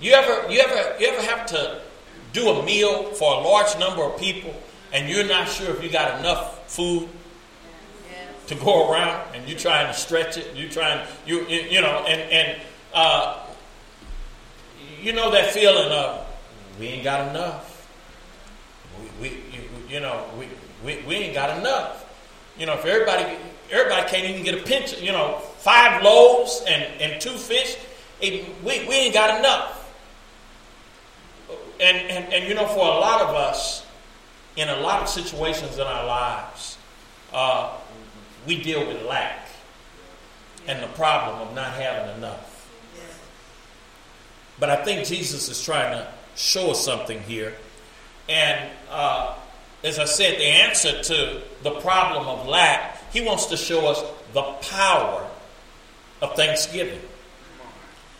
You 0.00 0.12
ever, 0.12 0.50
you 0.50 0.60
ever, 0.60 0.98
you 0.98 1.06
ever 1.08 1.22
have 1.22 1.46
to 1.46 1.80
do 2.32 2.48
a 2.48 2.64
meal 2.64 3.12
for 3.12 3.34
a 3.34 3.40
large 3.40 3.78
number 3.78 4.02
of 4.02 4.18
people 4.18 4.54
and 4.92 5.08
you're 5.08 5.26
not 5.26 5.48
sure 5.48 5.70
if 5.70 5.82
you 5.82 5.90
got 5.90 6.18
enough 6.18 6.70
food 6.72 7.08
to 8.46 8.54
go 8.56 8.90
around 8.90 9.34
and 9.34 9.48
you're 9.48 9.58
trying 9.58 9.86
to 9.86 9.94
stretch 9.94 10.36
it, 10.36 10.56
you 10.56 10.68
trying, 10.68 11.06
you, 11.24 11.46
you, 11.46 11.60
you 11.60 11.80
know, 11.80 12.04
and, 12.08 12.20
and 12.32 12.60
uh, 12.92 13.46
you 15.02 15.12
know 15.12 15.30
that 15.30 15.52
feeling 15.52 15.90
of 15.90 16.26
we 16.78 16.88
ain't 16.88 17.04
got 17.04 17.28
enough. 17.28 17.88
We, 19.00 19.28
we 19.28 19.36
you, 19.52 19.62
you, 19.88 20.00
know, 20.00 20.24
we, 20.38 20.48
we, 20.84 21.02
we 21.06 21.14
ain't 21.16 21.34
got 21.34 21.58
enough. 21.58 22.06
You 22.58 22.66
know, 22.66 22.74
if 22.74 22.84
everybody 22.84 23.36
everybody 23.70 24.08
can't 24.08 24.24
even 24.24 24.44
get 24.44 24.54
a 24.54 24.62
pinch, 24.62 25.00
you 25.00 25.12
know, 25.12 25.38
five 25.58 26.02
loaves 26.02 26.64
and, 26.66 26.82
and 27.00 27.20
two 27.20 27.30
fish, 27.30 27.76
it, 28.20 28.48
we, 28.62 28.86
we 28.86 28.94
ain't 28.94 29.14
got 29.14 29.38
enough. 29.38 29.76
And, 31.80 31.96
and, 31.96 32.32
and 32.32 32.48
you 32.48 32.54
know, 32.54 32.66
for 32.66 32.80
a 32.80 32.98
lot 32.98 33.22
of 33.22 33.34
us, 33.34 33.86
in 34.56 34.68
a 34.68 34.76
lot 34.80 35.02
of 35.02 35.08
situations 35.08 35.76
in 35.76 35.86
our 35.86 36.06
lives, 36.06 36.76
uh, 37.32 37.76
we 38.46 38.62
deal 38.62 38.86
with 38.86 39.02
lack 39.04 39.48
and 40.66 40.82
the 40.82 40.88
problem 40.88 41.48
of 41.48 41.54
not 41.54 41.72
having 41.72 42.16
enough. 42.16 42.59
But 44.60 44.70
I 44.70 44.84
think 44.84 45.06
Jesus 45.06 45.48
is 45.48 45.64
trying 45.64 45.92
to 45.92 46.06
show 46.36 46.70
us 46.70 46.84
something 46.84 47.20
here. 47.22 47.54
And 48.28 48.70
uh, 48.90 49.34
as 49.82 49.98
I 49.98 50.04
said, 50.04 50.38
the 50.38 50.44
answer 50.44 51.02
to 51.02 51.42
the 51.62 51.70
problem 51.80 52.28
of 52.28 52.46
lack, 52.46 53.10
he 53.12 53.22
wants 53.22 53.46
to 53.46 53.56
show 53.56 53.88
us 53.88 54.02
the 54.34 54.42
power 54.42 55.26
of 56.20 56.36
thanksgiving. 56.36 57.00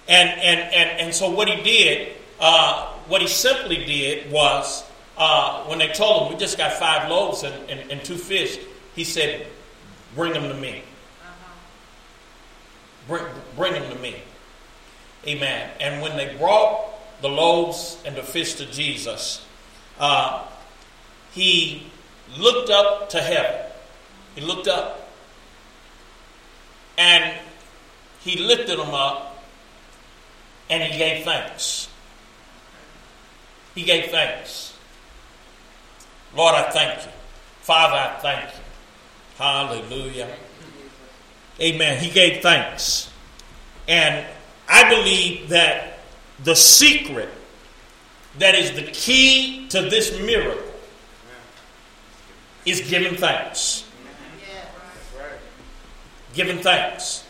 And, 0.09 0.29
and, 0.29 0.61
and, 0.75 1.01
and 1.01 1.15
so 1.15 1.31
what 1.31 1.49
he 1.49 1.63
did, 1.63 2.13
uh, 2.41 2.87
what 3.07 3.21
he 3.21 3.29
simply 3.29 3.85
did 3.85 4.33
was, 4.33 4.83
uh, 5.17 5.65
when 5.65 5.79
they 5.79 5.89
told 5.89 6.25
him, 6.25 6.33
we 6.33 6.41
just 6.41 6.57
got 6.57 6.73
five 6.73 7.11
loaves 7.11 7.43
and, 7.43 7.71
and, 7.71 7.91
and 7.91 8.03
two 8.03 8.17
fish, 8.17 8.59
he 8.97 9.05
said, 9.05 9.47
bring 10.17 10.33
them 10.33 10.45
to 10.45 10.55
me. 10.55 10.83
Bring, 13.07 13.25
bring 13.57 13.75
them 13.75 13.93
to 13.93 13.99
me. 14.01 14.17
Amen. 15.27 15.71
And 15.81 16.03
when 16.03 16.17
they 16.17 16.35
brought 16.37 16.87
the 17.21 17.29
loaves 17.29 17.99
and 18.05 18.17
the 18.17 18.23
fish 18.23 18.55
to 18.55 18.67
Jesus, 18.67 19.45
uh, 19.99 20.47
he 21.33 21.87
looked 22.39 22.71
up 22.71 23.11
to 23.11 23.21
heaven. 23.21 23.71
He 24.35 24.41
looked 24.41 24.69
up. 24.69 25.09
And 26.97 27.35
he 28.21 28.37
lifted 28.37 28.79
them 28.79 28.95
up 28.95 29.43
and 30.69 30.83
he 30.83 30.99
gave 30.99 31.25
thanks. 31.25 31.89
He 33.75 33.83
gave 33.83 34.11
thanks. 34.11 34.75
Lord, 36.37 36.55
I 36.55 36.71
thank 36.71 37.05
you. 37.05 37.13
Father, 37.63 37.97
I 37.97 38.21
thank 38.21 38.55
you. 38.55 38.61
Hallelujah. 39.37 40.29
Amen. 41.61 42.03
He 42.03 42.11
gave 42.11 42.43
thanks. 42.43 43.11
And 43.89 44.27
I 44.71 44.89
believe 44.89 45.49
that 45.49 45.99
the 46.45 46.55
secret 46.55 47.29
that 48.39 48.55
is 48.55 48.73
the 48.73 48.85
key 48.93 49.67
to 49.69 49.83
this 49.83 50.19
miracle 50.21 50.63
is 52.65 52.81
giving 52.89 53.17
thanks. 53.17 53.85
Giving 56.35 56.59
thanks. 56.59 57.25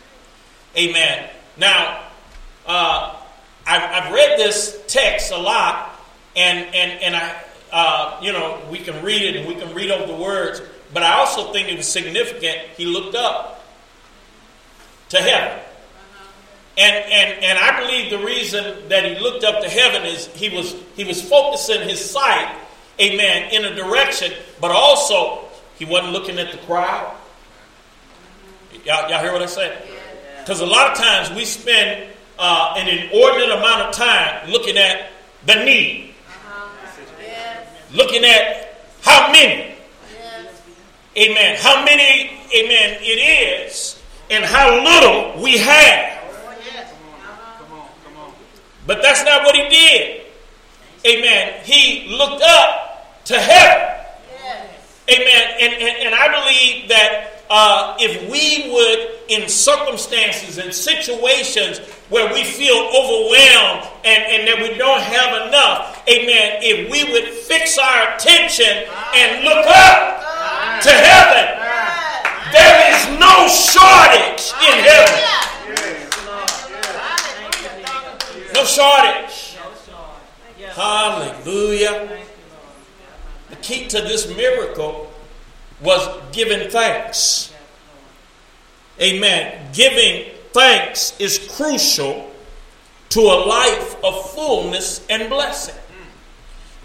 Amen. 0.77 1.29
Now, 1.57 2.03
uh, 2.67 3.15
I've, 3.65 4.05
I've, 4.05 4.13
read 4.13 4.37
this 4.37 4.83
text 4.87 5.31
a 5.31 5.37
lot, 5.37 5.99
and 6.35 6.73
and 6.75 7.01
and 7.01 7.15
I, 7.15 7.43
uh, 7.71 8.19
you 8.21 8.31
know, 8.31 8.61
we 8.69 8.77
can 8.77 9.03
read 9.03 9.23
it 9.23 9.35
and 9.35 9.47
we 9.47 9.55
can 9.55 9.73
read 9.73 9.89
over 9.89 10.05
the 10.05 10.17
words, 10.17 10.61
but 10.93 11.01
I 11.01 11.13
also 11.13 11.51
think 11.51 11.69
it 11.69 11.77
was 11.77 11.87
significant. 11.87 12.59
He 12.77 12.85
looked 12.85 13.15
up 13.15 13.65
to 15.09 15.17
heaven. 15.17 15.59
And, 16.77 16.95
and, 16.95 17.43
and 17.43 17.59
I 17.59 17.81
believe 17.81 18.09
the 18.09 18.25
reason 18.25 18.87
that 18.87 19.03
he 19.03 19.19
looked 19.19 19.43
up 19.43 19.61
to 19.61 19.69
heaven 19.69 20.03
is 20.03 20.27
he 20.27 20.49
was, 20.49 20.75
he 20.95 21.03
was 21.03 21.21
focusing 21.21 21.81
his 21.87 22.03
sight, 22.03 22.55
amen, 22.99 23.51
in 23.51 23.65
a 23.65 23.75
direction, 23.75 24.31
but 24.61 24.71
also 24.71 25.45
he 25.77 25.85
wasn't 25.85 26.13
looking 26.13 26.39
at 26.39 26.51
the 26.51 26.57
crowd. 26.59 27.13
Y'all, 28.85 29.09
y'all 29.09 29.19
hear 29.19 29.33
what 29.33 29.41
I 29.41 29.47
said? 29.47 29.83
Because 30.39 30.61
a 30.61 30.65
lot 30.65 30.91
of 30.91 30.97
times 30.97 31.29
we 31.35 31.45
spend 31.45 32.09
uh, 32.39 32.73
an 32.77 32.87
inordinate 32.87 33.57
amount 33.57 33.81
of 33.81 33.93
time 33.93 34.49
looking 34.49 34.77
at 34.77 35.11
the 35.45 35.55
need, 35.63 36.13
looking 37.93 38.23
at 38.23 38.85
how 39.01 39.31
many, 39.31 39.75
amen, 41.17 41.57
how 41.59 41.83
many, 41.83 42.31
amen, 42.55 42.97
it 43.01 43.67
is, 43.67 44.01
and 44.29 44.45
how 44.45 44.81
little 44.83 45.43
we 45.43 45.57
have. 45.57 46.10
But 48.91 49.01
that's 49.01 49.23
not 49.23 49.45
what 49.45 49.55
he 49.55 49.69
did. 49.69 50.21
Amen. 51.07 51.63
He 51.63 52.09
looked 52.09 52.43
up 52.43 53.23
to 53.23 53.39
heaven. 53.39 53.87
Amen. 55.07 55.47
And, 55.61 55.73
and, 55.75 56.07
and 56.07 56.13
I 56.13 56.27
believe 56.27 56.89
that 56.89 57.45
uh, 57.49 57.95
if 58.01 58.29
we 58.29 58.69
would, 58.69 59.19
in 59.29 59.47
circumstances 59.47 60.57
and 60.57 60.73
situations 60.73 61.79
where 62.09 62.33
we 62.33 62.43
feel 62.43 62.75
overwhelmed 62.75 63.87
and, 64.03 64.23
and 64.27 64.47
that 64.49 64.59
we 64.59 64.77
don't 64.77 64.99
have 64.99 65.47
enough, 65.47 66.03
amen, 66.09 66.59
if 66.59 66.91
we 66.91 67.09
would 67.13 67.31
fix 67.47 67.77
our 67.77 68.13
attention 68.13 68.91
and 69.15 69.45
look 69.45 69.67
up 69.71 70.83
to 70.83 70.91
heaven, 70.91 71.47
there 72.51 72.75
is 72.91 73.07
no 73.15 73.47
shortage 73.47 74.51
in 74.67 74.83
heaven. 74.83 75.50
No 78.61 78.67
shortage. 78.67 79.57
Hallelujah. 80.75 82.19
The 83.49 83.55
key 83.55 83.87
to 83.87 84.01
this 84.01 84.27
miracle 84.27 85.11
was 85.81 86.07
giving 86.31 86.69
thanks. 86.69 87.51
Amen. 89.01 89.67
Giving 89.73 90.31
thanks 90.51 91.19
is 91.19 91.39
crucial 91.55 92.31
to 93.09 93.19
a 93.21 93.37
life 93.47 93.95
of 94.03 94.29
fullness 94.29 95.07
and 95.09 95.27
blessing. 95.27 95.81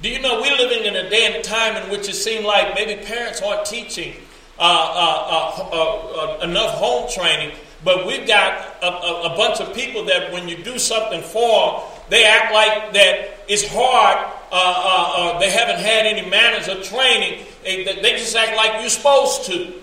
Do 0.01 0.09
you 0.09 0.19
know 0.23 0.41
we're 0.41 0.57
living 0.57 0.87
in 0.87 0.97
a 0.97 1.11
day 1.11 1.35
and 1.35 1.45
time 1.45 1.77
in 1.77 1.91
which 1.91 2.09
it 2.09 2.15
seems 2.15 2.47
like 2.47 2.75
maybe 2.75 3.05
parents 3.05 3.43
aren't 3.43 3.67
teaching 3.67 4.15
uh, 4.59 4.63
uh, 4.63 6.39
uh, 6.41 6.43
enough 6.43 6.71
home 6.71 7.11
training 7.11 7.55
but 7.85 8.07
we've 8.07 8.27
got 8.27 8.83
a, 8.83 8.87
a, 8.87 9.33
a, 9.33 9.37
bunch 9.37 9.61
of 9.61 9.75
people 9.75 10.05
that 10.07 10.33
when 10.33 10.49
you 10.49 10.63
do 10.63 10.79
something 10.79 11.23
for 11.23 11.81
them, 11.81 11.83
they 12.09 12.25
act 12.25 12.53
like 12.53 12.93
that 12.95 13.45
it's 13.49 13.67
hard. 13.69 14.19
Uh, 14.51 14.55
uh, 14.55 15.13
uh, 15.17 15.39
they 15.39 15.51
haven't 15.51 15.79
had 15.79 16.07
any 16.07 16.29
manners 16.29 16.69
or 16.69 16.83
training. 16.83 17.45
They, 17.65 17.85
they 17.85 18.13
just 18.13 18.35
act 18.37 18.57
like 18.57 18.81
you're 18.81 18.91
supposed 18.91 19.45
to. 19.47 19.75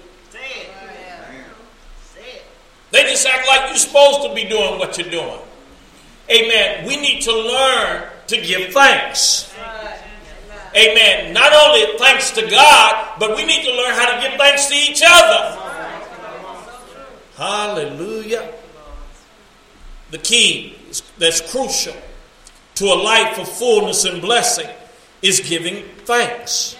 They 2.91 3.03
just 3.09 3.25
act 3.25 3.47
like 3.47 3.69
you're 3.69 3.77
supposed 3.77 4.21
to 4.27 4.35
be 4.35 4.47
doing 4.47 4.77
what 4.77 4.99
you're 4.99 5.09
doing. 5.09 5.39
Amen. 6.29 6.85
We 6.87 6.95
need 6.95 7.21
to 7.23 7.35
learn 7.35 8.07
to 8.27 8.41
give 8.41 8.71
thanks. 8.71 9.51
Amen. 10.75 11.33
Not 11.33 11.53
only 11.53 11.97
thanks 11.97 12.31
to 12.31 12.47
God, 12.47 13.19
but 13.19 13.35
we 13.35 13.45
need 13.45 13.63
to 13.65 13.71
learn 13.71 13.93
how 13.95 14.15
to 14.15 14.27
give 14.27 14.37
thanks 14.37 14.67
to 14.67 14.75
each 14.75 15.01
other. 15.05 15.59
Hallelujah. 17.35 18.53
The 20.11 20.17
key 20.19 20.77
that's 21.17 21.41
crucial 21.51 21.95
to 22.75 22.85
a 22.85 22.95
life 22.95 23.39
of 23.39 23.47
fullness 23.47 24.05
and 24.05 24.21
blessing 24.21 24.69
is 25.21 25.39
giving 25.39 25.83
thanks. 26.05 26.75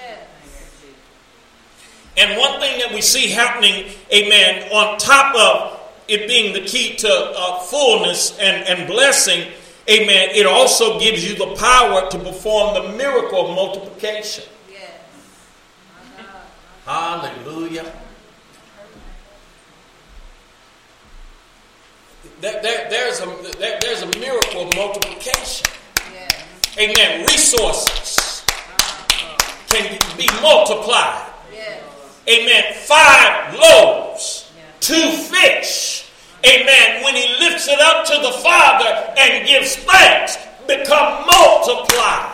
And 2.15 2.39
one 2.39 2.59
thing 2.59 2.79
that 2.79 2.93
we 2.93 3.01
see 3.01 3.29
happening, 3.29 3.91
amen, 4.13 4.71
on 4.71 4.99
top 4.99 5.35
of 5.35 5.79
it 6.07 6.27
being 6.27 6.53
the 6.53 6.61
key 6.61 6.95
to 6.97 7.09
uh, 7.09 7.59
fullness 7.61 8.37
and, 8.37 8.67
and 8.67 8.87
blessing, 8.87 9.51
amen, 9.89 10.29
it 10.35 10.45
also 10.45 10.99
gives 10.99 11.27
you 11.27 11.35
the 11.35 11.55
power 11.55 12.09
to 12.11 12.19
perform 12.19 12.75
the 12.75 12.95
miracle 12.95 13.49
of 13.49 13.55
multiplication. 13.55 14.43
Yes. 14.69 14.91
Hallelujah. 16.85 17.91
There, 22.41 22.61
there, 22.61 22.89
there's, 22.89 23.19
a, 23.21 23.25
there, 23.59 23.79
there's 23.81 24.01
a 24.01 24.19
miracle 24.19 24.67
of 24.67 24.75
multiplication. 24.75 25.67
amen, 26.77 27.25
resources 27.27 28.43
can 29.67 29.97
be 30.17 30.27
multiplied. 30.41 31.31
Amen. 32.27 32.73
Five 32.73 33.53
loaves, 33.55 34.51
two 34.79 35.09
fish. 35.11 36.09
Amen. 36.45 37.03
When 37.03 37.15
he 37.15 37.27
lifts 37.39 37.67
it 37.67 37.79
up 37.79 38.05
to 38.05 38.13
the 38.21 38.31
Father 38.41 39.13
and 39.17 39.45
gives 39.47 39.75
thanks, 39.75 40.37
become 40.67 41.25
multiplied. 41.25 42.29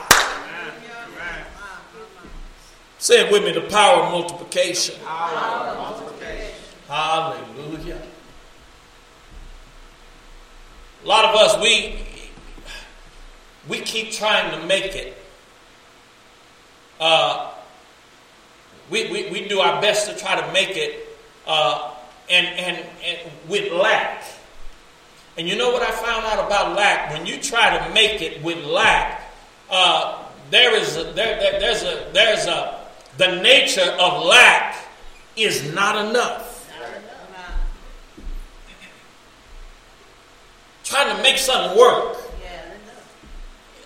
Say 2.99 3.25
it 3.25 3.32
with 3.32 3.43
me 3.45 3.54
the 3.54 3.67
power 3.69 4.04
of 4.04 4.12
multiplication. 4.12 4.95
Power 5.04 5.69
of 5.69 5.78
multiplication. 5.78 6.54
Hallelujah. 6.88 7.79
A 11.10 11.12
lot 11.12 11.26
of 11.26 11.36
us, 11.38 11.60
we 11.60 11.95
we 13.67 13.82
keep 13.82 14.12
trying 14.12 14.52
to 14.52 14.67
make 14.67 14.95
it. 14.95 15.17
Uh, 17.00 17.52
we, 18.91 19.12
we, 19.12 19.32
we 19.32 19.48
do 19.48 19.60
our 19.60 19.82
best 19.82 20.08
to 20.08 20.15
try 20.15 20.39
to 20.39 20.54
make 20.54 20.78
it 20.78 21.08
uh, 21.48 21.95
and, 22.30 22.45
and, 22.45 22.86
and 23.04 23.32
with 23.48 23.74
lack. 23.74 24.24
And 25.36 25.50
you 25.50 25.58
know 25.58 25.72
what 25.72 25.82
I 25.82 25.89
found 25.89 26.28
out 26.28 26.45
about 26.45 26.76
lack? 26.76 27.12
When 27.12 27.26
you 27.26 27.41
try 27.41 27.76
to 27.76 27.91
make 27.91 28.22
it 28.22 28.43
with 28.43 28.63
lack, 28.65 29.24
uh, 29.72 30.26
there 30.52 30.76
is 30.76 30.95
a, 30.95 31.06
there, 31.06 31.39
there, 31.39 31.60
there's 31.60 31.82
a 31.82 32.08
there's 32.13 32.45
a 32.45 32.86
the 33.17 33.41
nature 33.41 33.95
of 34.00 34.26
lack 34.28 34.76
is 35.36 35.74
not 35.74 36.08
enough. 36.08 36.48
Trying 40.89 41.15
to 41.15 41.21
make 41.21 41.38
something 41.38 41.78
work. 41.78 42.17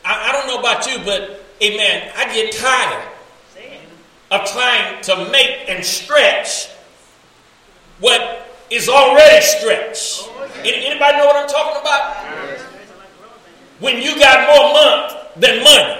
I, 0.05 0.29
I 0.29 0.31
don't 0.31 0.47
know 0.47 0.59
about 0.59 0.87
you, 0.87 0.99
but 1.03 1.43
amen, 1.61 2.11
I 2.15 2.33
get 2.33 2.53
tired 2.53 3.07
of 4.31 4.49
trying 4.49 5.01
to 5.03 5.29
make 5.29 5.69
and 5.69 5.83
stretch 5.83 6.69
what 7.99 8.49
is 8.69 8.87
already 8.87 9.43
stretched. 9.43 10.29
Anybody 10.63 11.17
know 11.17 11.25
what 11.25 11.35
I'm 11.35 11.47
talking 11.47 11.81
about? 11.81 12.15
When 13.79 14.01
you 14.01 14.17
got 14.17 14.47
more 14.47 14.73
month 14.73 15.35
than 15.35 15.63
money. 15.63 15.99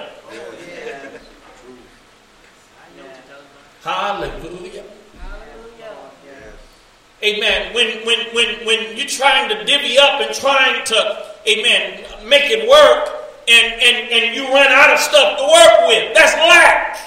Hallelujah. 3.83 4.72
Amen. 7.23 7.73
When 7.73 8.05
when 8.05 8.19
when 8.35 8.65
when 8.65 8.97
you're 8.97 9.07
trying 9.07 9.47
to 9.49 9.63
divvy 9.63 9.97
up 9.97 10.19
and 10.19 10.35
trying 10.35 10.83
to, 10.85 11.25
amen, 11.47 12.03
make 12.27 12.51
it 12.51 12.67
work, 12.67 13.09
and 13.47 13.73
and 13.81 14.11
and 14.11 14.35
you 14.35 14.43
run 14.49 14.67
out 14.69 14.91
of 14.93 14.99
stuff 14.99 15.37
to 15.37 15.43
work 15.43 15.87
with, 15.87 16.13
that's 16.13 16.33
lack. 16.35 16.99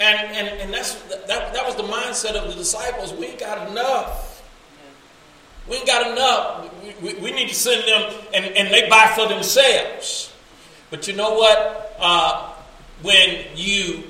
And, 0.00 0.36
and, 0.36 0.48
and 0.60 0.74
that's, 0.74 0.94
that, 1.28 1.28
that 1.28 1.64
was 1.64 1.76
the 1.76 1.84
mindset 1.84 2.34
of 2.34 2.48
the 2.50 2.56
disciples. 2.56 3.12
We 3.12 3.26
ain't 3.26 3.38
got 3.38 3.70
enough. 3.70 4.42
We 5.68 5.76
ain't 5.76 5.86
got 5.86 6.10
enough. 6.10 6.82
We, 6.82 6.94
we, 7.00 7.20
we 7.20 7.30
need 7.30 7.50
to 7.50 7.54
send 7.54 7.86
them, 7.86 8.12
and, 8.34 8.46
and 8.46 8.74
they 8.74 8.88
buy 8.88 9.12
for 9.14 9.28
themselves. 9.28 10.32
But 10.90 11.06
you 11.06 11.14
know 11.14 11.34
what? 11.34 11.96
Uh, 12.00 12.52
when 13.02 13.46
you 13.54 14.02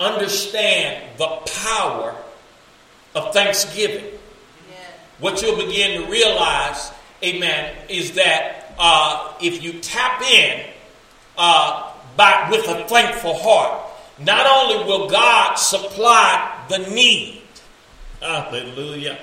understand 0.00 1.18
the 1.18 1.26
power 1.64 2.16
of 3.14 3.32
thanksgiving, 3.32 4.18
what 5.18 5.42
you'll 5.42 5.56
begin 5.56 6.02
to 6.02 6.10
realize, 6.10 6.90
amen, 7.22 7.76
is 7.88 8.12
that 8.12 8.74
uh, 8.78 9.34
if 9.42 9.62
you 9.62 9.74
tap 9.80 10.22
in 10.22 10.66
uh, 11.36 11.92
by, 12.16 12.48
with 12.50 12.66
a 12.68 12.88
thankful 12.88 13.34
heart, 13.34 13.86
not 14.18 14.46
only 14.46 14.84
will 14.84 15.08
God 15.08 15.54
supply 15.56 16.64
the 16.68 16.78
need, 16.78 17.42
hallelujah. 18.20 19.18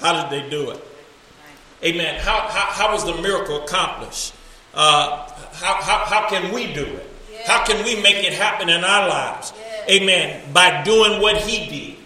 How 0.00 0.28
did 0.28 0.30
they 0.30 0.50
do 0.50 0.70
it? 0.70 0.84
Amen. 1.84 2.20
How, 2.20 2.40
how, 2.48 2.66
how 2.70 2.92
was 2.92 3.04
the 3.04 3.20
miracle 3.22 3.62
accomplished? 3.62 4.34
Uh, 4.74 5.28
how, 5.54 5.74
how, 5.74 6.04
how 6.06 6.28
can 6.28 6.52
we 6.52 6.72
do 6.72 6.84
it? 6.84 7.08
How 7.46 7.64
can 7.64 7.84
we 7.84 8.00
make 8.02 8.24
it 8.24 8.32
happen 8.32 8.68
in 8.68 8.84
our 8.84 9.08
lives? 9.08 9.52
Amen. 9.90 10.42
By 10.52 10.82
doing 10.82 11.20
what 11.20 11.36
he 11.38 11.68
did. 11.68 11.96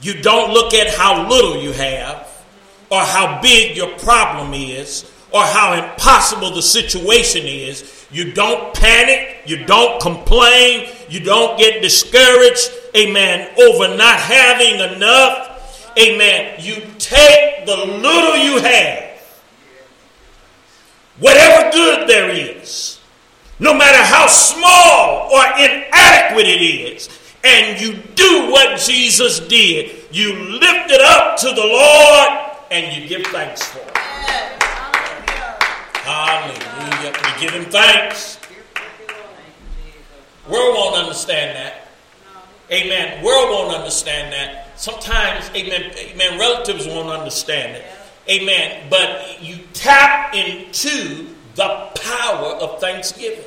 You 0.00 0.20
don't 0.22 0.52
look 0.52 0.74
at 0.74 0.94
how 0.94 1.28
little 1.28 1.62
you 1.62 1.72
have 1.72 2.28
or 2.90 3.00
how 3.00 3.40
big 3.40 3.76
your 3.76 3.96
problem 3.98 4.52
is 4.54 5.10
or 5.32 5.42
how 5.42 5.72
impossible 5.72 6.54
the 6.54 6.62
situation 6.62 7.46
is. 7.46 8.06
You 8.10 8.32
don't 8.32 8.74
panic. 8.74 9.42
You 9.46 9.64
don't 9.64 10.00
complain. 10.00 10.88
You 11.08 11.20
don't 11.20 11.58
get 11.58 11.82
discouraged. 11.82 12.70
Amen. 12.96 13.50
Over 13.58 13.96
not 13.96 14.20
having 14.20 14.94
enough. 14.94 15.50
Amen. 15.98 16.54
You 16.58 16.82
take 16.98 17.66
the 17.66 17.76
little 17.76 18.36
you 18.36 18.58
have, 18.60 19.20
whatever 21.18 21.70
good 21.70 22.08
there 22.08 22.30
is, 22.30 23.00
no 23.58 23.74
matter 23.74 24.02
how 24.02 24.26
small 24.26 25.30
or 25.32 25.44
inadequate 25.58 26.46
it 26.46 26.62
is, 26.62 27.08
and 27.44 27.80
you 27.80 27.94
do 28.14 28.50
what 28.50 28.78
Jesus 28.80 29.40
did. 29.40 30.04
You 30.10 30.34
lift 30.34 30.90
it 30.90 31.00
up 31.00 31.36
to 31.38 31.48
the 31.48 31.66
Lord 31.66 32.50
and 32.70 32.96
you 32.96 33.08
give 33.08 33.26
thanks 33.26 33.62
for 33.62 33.78
it. 33.78 33.96
Hallelujah. 36.04 37.12
We 37.12 37.40
give 37.40 37.50
him 37.52 37.64
thanks. 37.70 38.38
World 40.48 40.74
won't 40.76 40.96
understand 40.96 41.56
that. 41.56 41.88
Amen. 42.70 43.22
World 43.24 43.50
won't 43.50 43.76
understand 43.76 44.32
that. 44.32 44.78
Sometimes, 44.78 45.48
amen, 45.50 45.92
amen, 45.96 46.38
relatives 46.38 46.86
won't 46.86 47.08
understand 47.08 47.76
it. 47.76 47.84
Amen. 48.28 48.88
But 48.90 49.42
you 49.42 49.58
tap 49.72 50.34
into 50.34 51.28
the 51.54 51.90
of 52.64 52.80
thanksgiving. 52.80 53.44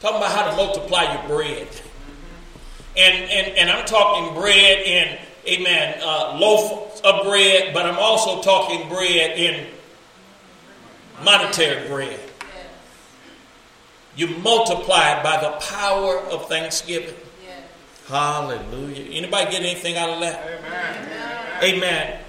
Talking 0.00 0.16
about 0.18 0.32
how 0.32 0.50
to 0.50 0.56
multiply 0.56 1.14
your 1.14 1.28
bread. 1.28 1.68
And, 2.96 3.30
and, 3.30 3.56
and 3.56 3.70
I'm 3.70 3.86
talking 3.86 4.34
bread 4.34 4.78
in, 4.80 5.18
amen, 5.46 6.00
uh, 6.02 6.36
loaf 6.38 7.00
of 7.04 7.24
bread, 7.24 7.72
but 7.72 7.86
I'm 7.86 7.98
also 7.98 8.42
talking 8.42 8.88
bread 8.88 9.38
in 9.38 9.66
monetary 11.24 11.88
bread. 11.88 12.20
You 14.14 14.26
multiply 14.38 15.22
by 15.22 15.40
the 15.40 15.50
power 15.64 16.18
of 16.18 16.48
thanksgiving. 16.48 17.14
Hallelujah. 18.08 19.04
Anybody 19.12 19.50
get 19.50 19.62
anything 19.62 19.96
out 19.96 20.10
of 20.10 20.20
that? 20.20 20.44
Amen. 20.44 21.76
Amen. 21.76 22.20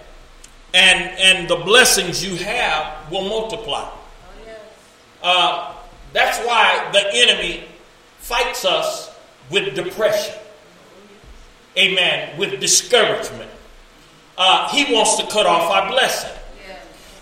And 0.73 1.19
and 1.19 1.49
the 1.49 1.57
blessings 1.57 2.23
you 2.23 2.37
have 2.37 3.11
will 3.11 3.27
multiply. 3.27 3.89
Uh, 5.23 5.73
that's 6.11 6.37
why 6.45 6.89
the 6.91 7.03
enemy 7.13 7.63
fights 8.19 8.65
us 8.65 9.09
with 9.49 9.73
depression. 9.75 10.35
Amen. 11.77 12.37
With 12.37 12.59
discouragement. 12.59 13.49
Uh, 14.37 14.69
he 14.69 14.93
wants 14.93 15.17
to 15.17 15.27
cut 15.27 15.45
off 15.45 15.71
our 15.71 15.89
blessing. 15.89 16.31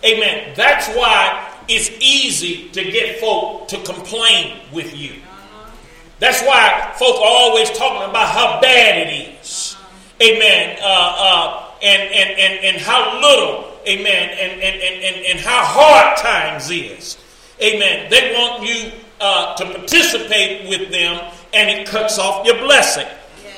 Amen. 0.03 0.53
That's 0.55 0.87
why 0.89 1.47
it's 1.67 1.91
easy 2.01 2.69
to 2.69 2.83
get 2.83 3.19
folk 3.19 3.67
to 3.67 3.77
complain 3.83 4.59
with 4.73 4.97
you. 4.97 5.21
That's 6.19 6.41
why 6.41 6.91
folk 6.97 7.15
are 7.17 7.23
always 7.23 7.69
talking 7.71 8.09
about 8.09 8.29
how 8.29 8.59
bad 8.61 9.07
it 9.07 9.39
is. 9.41 9.75
Amen. 10.21 10.77
Uh, 10.81 10.85
uh, 10.85 11.71
and, 11.81 12.01
and, 12.01 12.39
and, 12.39 12.65
and 12.65 12.77
how 12.77 13.19
little, 13.19 13.71
amen, 13.87 14.29
and, 14.29 14.61
and, 14.61 14.81
and, 14.81 15.25
and 15.25 15.39
how 15.39 15.63
hard 15.63 16.17
times 16.17 16.69
is. 16.69 17.17
Amen. 17.61 18.09
They 18.09 18.33
want 18.33 18.67
you 18.67 18.91
uh, 19.19 19.55
to 19.55 19.65
participate 19.65 20.67
with 20.67 20.91
them, 20.91 21.31
and 21.53 21.69
it 21.69 21.87
cuts 21.87 22.17
off 22.17 22.45
your 22.45 22.57
blessing. 22.57 23.07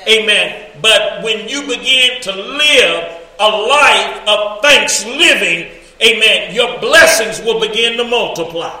Amen. 0.06 0.70
But 0.82 1.22
when 1.22 1.48
you 1.48 1.62
begin 1.62 2.20
to 2.22 2.32
live 2.32 3.22
a 3.40 3.48
life 3.48 4.28
of 4.28 4.60
thanksgiving, 4.62 5.70
amen, 6.02 6.54
your 6.54 6.78
blessings 6.80 7.40
will 7.44 7.60
begin 7.60 7.96
to 7.96 8.04
multiply. 8.04 8.78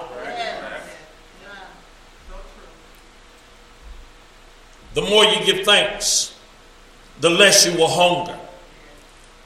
The 4.92 5.02
more 5.02 5.24
you 5.24 5.44
give 5.44 5.64
thanks, 5.64 6.38
the 7.20 7.30
less 7.30 7.66
you 7.66 7.76
will 7.76 7.88
hunger. 7.88 8.38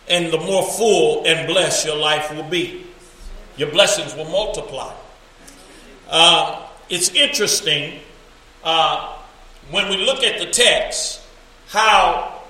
And 0.09 0.33
the 0.33 0.39
more 0.39 0.63
full 0.63 1.25
and 1.27 1.47
blessed 1.47 1.87
your 1.87 1.97
life 1.97 2.35
will 2.35 2.43
be. 2.43 2.87
Your 3.57 3.71
blessings 3.71 4.15
will 4.15 4.29
multiply. 4.29 4.93
Uh, 6.09 6.67
it's 6.89 7.11
interesting 7.11 8.01
uh, 8.65 9.17
when 9.71 9.89
we 9.91 9.99
look 9.99 10.23
at 10.23 10.39
the 10.39 10.47
text 10.47 11.23
how 11.69 12.41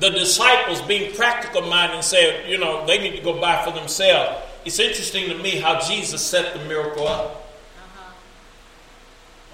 the 0.00 0.10
disciples, 0.10 0.80
being 0.82 1.14
practical 1.14 1.62
minded, 1.62 2.02
said, 2.02 2.48
you 2.48 2.58
know, 2.58 2.86
they 2.86 2.98
need 2.98 3.16
to 3.16 3.22
go 3.22 3.38
buy 3.40 3.64
for 3.64 3.70
themselves. 3.70 4.42
it's 4.64 4.78
interesting 4.78 5.28
to 5.28 5.38
me 5.38 5.56
how 5.56 5.80
Jesus 5.80 6.22
set 6.22 6.54
the 6.54 6.64
miracle 6.64 7.06
up. 7.06 7.42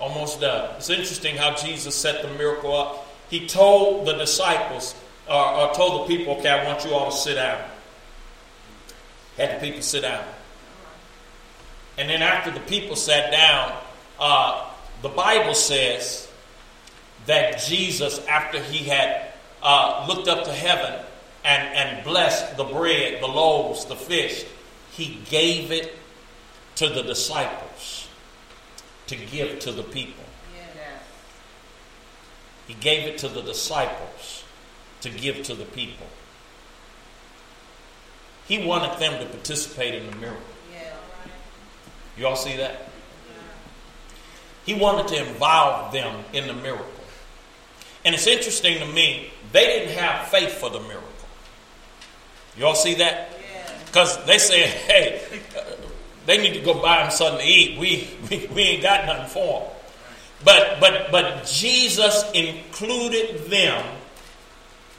Almost 0.00 0.40
done. 0.40 0.74
It's 0.76 0.90
interesting 0.90 1.36
how 1.36 1.54
Jesus 1.54 1.94
set 1.94 2.22
the 2.22 2.28
miracle 2.36 2.76
up. 2.76 3.06
He 3.30 3.46
told 3.46 4.06
the 4.06 4.14
disciples, 4.14 4.96
or, 5.28 5.44
or 5.44 5.74
told 5.74 6.02
the 6.02 6.16
people, 6.16 6.34
okay, 6.38 6.48
I 6.48 6.64
want 6.64 6.84
you 6.84 6.92
all 6.92 7.10
to 7.10 7.16
sit 7.16 7.34
down. 7.34 7.62
Had 9.36 9.60
the 9.60 9.66
people 9.66 9.82
sit 9.82 10.02
down. 10.02 10.24
And 11.98 12.08
then 12.08 12.22
after 12.22 12.50
the 12.50 12.60
people 12.60 12.96
sat 12.96 13.30
down, 13.30 13.76
uh, 14.18 14.70
the 15.02 15.08
Bible 15.08 15.54
says 15.54 16.30
that 17.26 17.58
Jesus, 17.60 18.24
after 18.26 18.60
he 18.60 18.84
had 18.84 19.32
uh, 19.62 20.06
looked 20.08 20.28
up 20.28 20.44
to 20.44 20.52
heaven 20.52 21.04
and, 21.44 21.76
and 21.76 22.04
blessed 22.04 22.56
the 22.56 22.64
bread, 22.64 23.22
the 23.22 23.26
loaves, 23.26 23.84
the 23.84 23.96
fish, 23.96 24.44
he 24.92 25.20
gave 25.28 25.70
it 25.70 25.96
to 26.76 26.88
the 26.88 27.02
disciples 27.02 28.08
to 29.06 29.16
give 29.16 29.58
to 29.60 29.72
the 29.72 29.82
people. 29.82 30.24
He 32.66 32.74
gave 32.74 33.06
it 33.06 33.18
to 33.18 33.28
the 33.28 33.42
disciples 33.42 34.44
to 35.02 35.10
give 35.10 35.42
to 35.44 35.54
the 35.54 35.64
people. 35.64 36.06
He 38.46 38.64
wanted 38.64 38.98
them 38.98 39.20
to 39.20 39.26
participate 39.26 39.94
in 39.94 40.10
the 40.10 40.16
miracle. 40.16 40.42
You 42.16 42.26
all 42.26 42.36
see 42.36 42.56
that? 42.56 42.88
He 44.64 44.74
wanted 44.74 45.08
to 45.08 45.26
involve 45.26 45.92
them 45.92 46.24
in 46.32 46.46
the 46.46 46.54
miracle. 46.54 46.86
And 48.04 48.14
it's 48.14 48.26
interesting 48.26 48.78
to 48.78 48.86
me, 48.86 49.32
they 49.52 49.66
didn't 49.66 49.96
have 49.98 50.28
faith 50.28 50.52
for 50.52 50.70
the 50.70 50.80
miracle. 50.80 51.08
You 52.56 52.66
all 52.66 52.74
see 52.74 52.94
that? 52.94 53.30
Because 53.86 54.24
they 54.26 54.38
said, 54.38 54.68
hey, 54.68 55.22
they 56.26 56.38
need 56.38 56.54
to 56.54 56.60
go 56.60 56.80
buy 56.80 57.02
them 57.02 57.10
something 57.10 57.40
to 57.40 57.46
eat. 57.46 57.78
We, 57.78 58.08
we, 58.30 58.46
we 58.48 58.62
ain't 58.62 58.82
got 58.82 59.06
nothing 59.06 59.28
for 59.28 59.60
them. 59.60 59.70
But, 60.44 60.80
but, 60.80 61.12
but 61.12 61.46
Jesus 61.46 62.24
included 62.32 63.50
them 63.50 63.84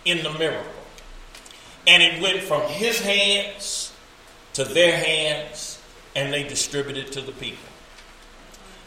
in 0.05 0.23
the 0.23 0.31
miracle. 0.31 0.71
And 1.85 2.01
it 2.01 2.21
went 2.21 2.41
from 2.41 2.61
his 2.63 2.99
hands 2.99 3.93
to 4.53 4.63
their 4.63 4.95
hands, 4.95 5.72
and 6.15 6.33
they 6.33 6.43
distribute 6.43 6.97
it 6.97 7.11
to 7.13 7.21
the 7.21 7.31
people. 7.33 7.69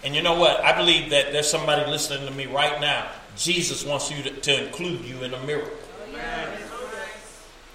And 0.04 0.14
you 0.14 0.22
know 0.22 0.38
what? 0.38 0.60
I 0.60 0.76
believe 0.76 1.10
that 1.10 1.32
there's 1.32 1.50
somebody 1.50 1.90
listening 1.90 2.26
to 2.28 2.34
me 2.34 2.46
right 2.46 2.80
now. 2.80 3.08
Jesus 3.36 3.84
wants 3.84 4.10
you 4.10 4.22
to, 4.22 4.30
to 4.30 4.66
include 4.66 5.04
you 5.04 5.22
in 5.22 5.34
a 5.34 5.42
miracle. 5.44 5.76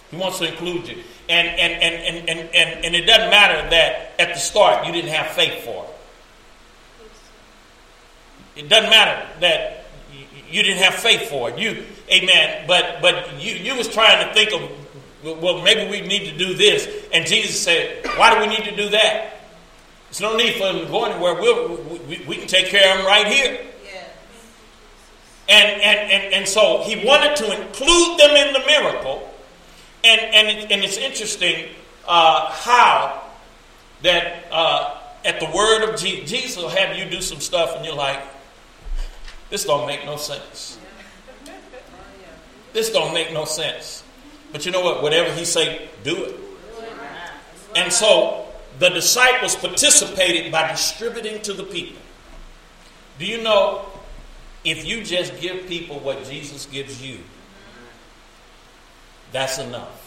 He 0.09 0.17
wants 0.17 0.39
to 0.39 0.47
include 0.47 0.87
you. 0.87 1.03
And, 1.29 1.47
and, 1.47 1.73
and, 1.73 1.95
and, 1.95 2.29
and, 2.29 2.39
and, 2.53 2.85
and 2.85 2.95
it 2.95 3.05
doesn't 3.05 3.29
matter 3.29 3.69
that 3.69 4.11
at 4.19 4.33
the 4.33 4.39
start 4.39 4.85
you 4.85 4.91
didn't 4.91 5.11
have 5.11 5.27
faith 5.27 5.63
for 5.63 5.85
it. 5.85 5.89
It 8.63 8.69
doesn't 8.69 8.89
matter 8.89 9.27
that 9.39 9.85
you 10.49 10.63
didn't 10.63 10.83
have 10.83 10.95
faith 10.95 11.29
for 11.29 11.49
it. 11.49 11.57
You, 11.57 11.85
amen. 12.11 12.65
But 12.67 13.01
but 13.01 13.41
you 13.41 13.53
you 13.53 13.75
was 13.77 13.87
trying 13.87 14.27
to 14.27 14.33
think 14.33 14.51
of 14.51 15.41
well 15.41 15.61
maybe 15.61 15.89
we 15.89 16.05
need 16.05 16.29
to 16.29 16.37
do 16.37 16.53
this, 16.53 16.87
and 17.13 17.25
Jesus 17.25 17.61
said, 17.61 18.05
why 18.17 18.33
do 18.33 18.41
we 18.41 18.47
need 18.47 18.65
to 18.65 18.75
do 18.75 18.89
that? 18.89 19.40
There's 20.11 20.19
no 20.19 20.35
need 20.35 20.55
for 20.55 20.65
them 20.65 20.79
to 20.79 20.85
go 20.87 21.05
anywhere. 21.05 21.35
We'll, 21.35 21.77
we, 21.77 22.21
we 22.27 22.35
can 22.35 22.47
take 22.47 22.67
care 22.67 22.91
of 22.91 22.97
them 22.97 23.07
right 23.07 23.25
here. 23.27 23.61
And, 25.47 25.81
and, 25.81 26.11
and, 26.11 26.33
and 26.33 26.47
so 26.47 26.83
he 26.83 27.05
wanted 27.05 27.37
to 27.37 27.45
include 27.45 28.19
them 28.19 28.35
in 28.35 28.53
the 28.53 28.59
miracle. 28.59 29.33
And, 30.03 30.19
and, 30.19 30.47
it, 30.47 30.71
and 30.71 30.83
it's 30.83 30.97
interesting 30.97 31.69
uh, 32.05 32.51
how 32.51 33.21
that 34.01 34.45
uh, 34.51 34.97
at 35.23 35.39
the 35.39 35.49
word 35.55 35.89
of 35.89 35.97
Jesus, 35.97 36.29
Jesus 36.29 36.57
will 36.57 36.69
have 36.69 36.97
you 36.97 37.09
do 37.09 37.21
some 37.21 37.39
stuff 37.39 37.75
and 37.77 37.85
you're 37.85 37.95
like, 37.95 38.21
this 39.49 39.63
don't 39.63 39.87
make 39.87 40.05
no 40.05 40.17
sense. 40.17 40.77
This 42.73 42.89
don't 42.89 43.13
make 43.13 43.31
no 43.31 43.45
sense. 43.45 44.03
But 44.51 44.65
you 44.65 44.73
know 44.73 44.81
what? 44.81 45.01
Whatever 45.01 45.33
he 45.33 45.45
say, 45.45 45.89
do 46.03 46.25
it. 46.25 46.35
And 47.75 47.91
so 47.91 48.50
the 48.81 48.89
disciples 48.89 49.55
participated 49.55 50.51
by 50.51 50.71
distributing 50.71 51.39
to 51.43 51.53
the 51.53 51.61
people. 51.61 52.01
Do 53.19 53.27
you 53.27 53.43
know 53.43 53.85
if 54.63 54.87
you 54.87 55.03
just 55.03 55.39
give 55.39 55.67
people 55.67 55.99
what 55.99 56.25
Jesus 56.25 56.65
gives 56.65 56.99
you, 56.99 57.19
that's 59.31 59.59
enough. 59.59 59.99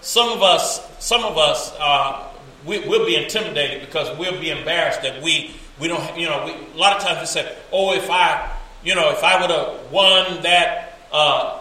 Some 0.00 0.30
of 0.30 0.44
us, 0.44 0.80
some 1.04 1.24
of 1.24 1.36
us, 1.38 1.74
uh, 1.80 2.28
we, 2.64 2.86
will 2.86 3.04
be 3.04 3.16
intimidated 3.16 3.80
because 3.80 4.16
we'll 4.16 4.40
be 4.40 4.50
embarrassed 4.50 5.02
that 5.02 5.20
we 5.20 5.56
we 5.80 5.88
don't, 5.88 6.16
you 6.16 6.26
know, 6.26 6.44
we, 6.44 6.52
a 6.52 6.78
lot 6.78 6.96
of 6.96 7.02
times 7.02 7.18
we 7.20 7.26
say, 7.26 7.56
oh, 7.72 7.94
if 7.94 8.08
I, 8.10 8.48
you 8.84 8.94
know, 8.94 9.10
if 9.10 9.24
I 9.24 9.40
would 9.40 9.50
have 9.50 9.90
won 9.90 10.42
that 10.42 11.00
uh, 11.10 11.58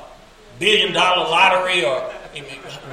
billion 0.59 0.93
dollar 0.93 1.27
lottery 1.29 1.83
or 1.83 2.13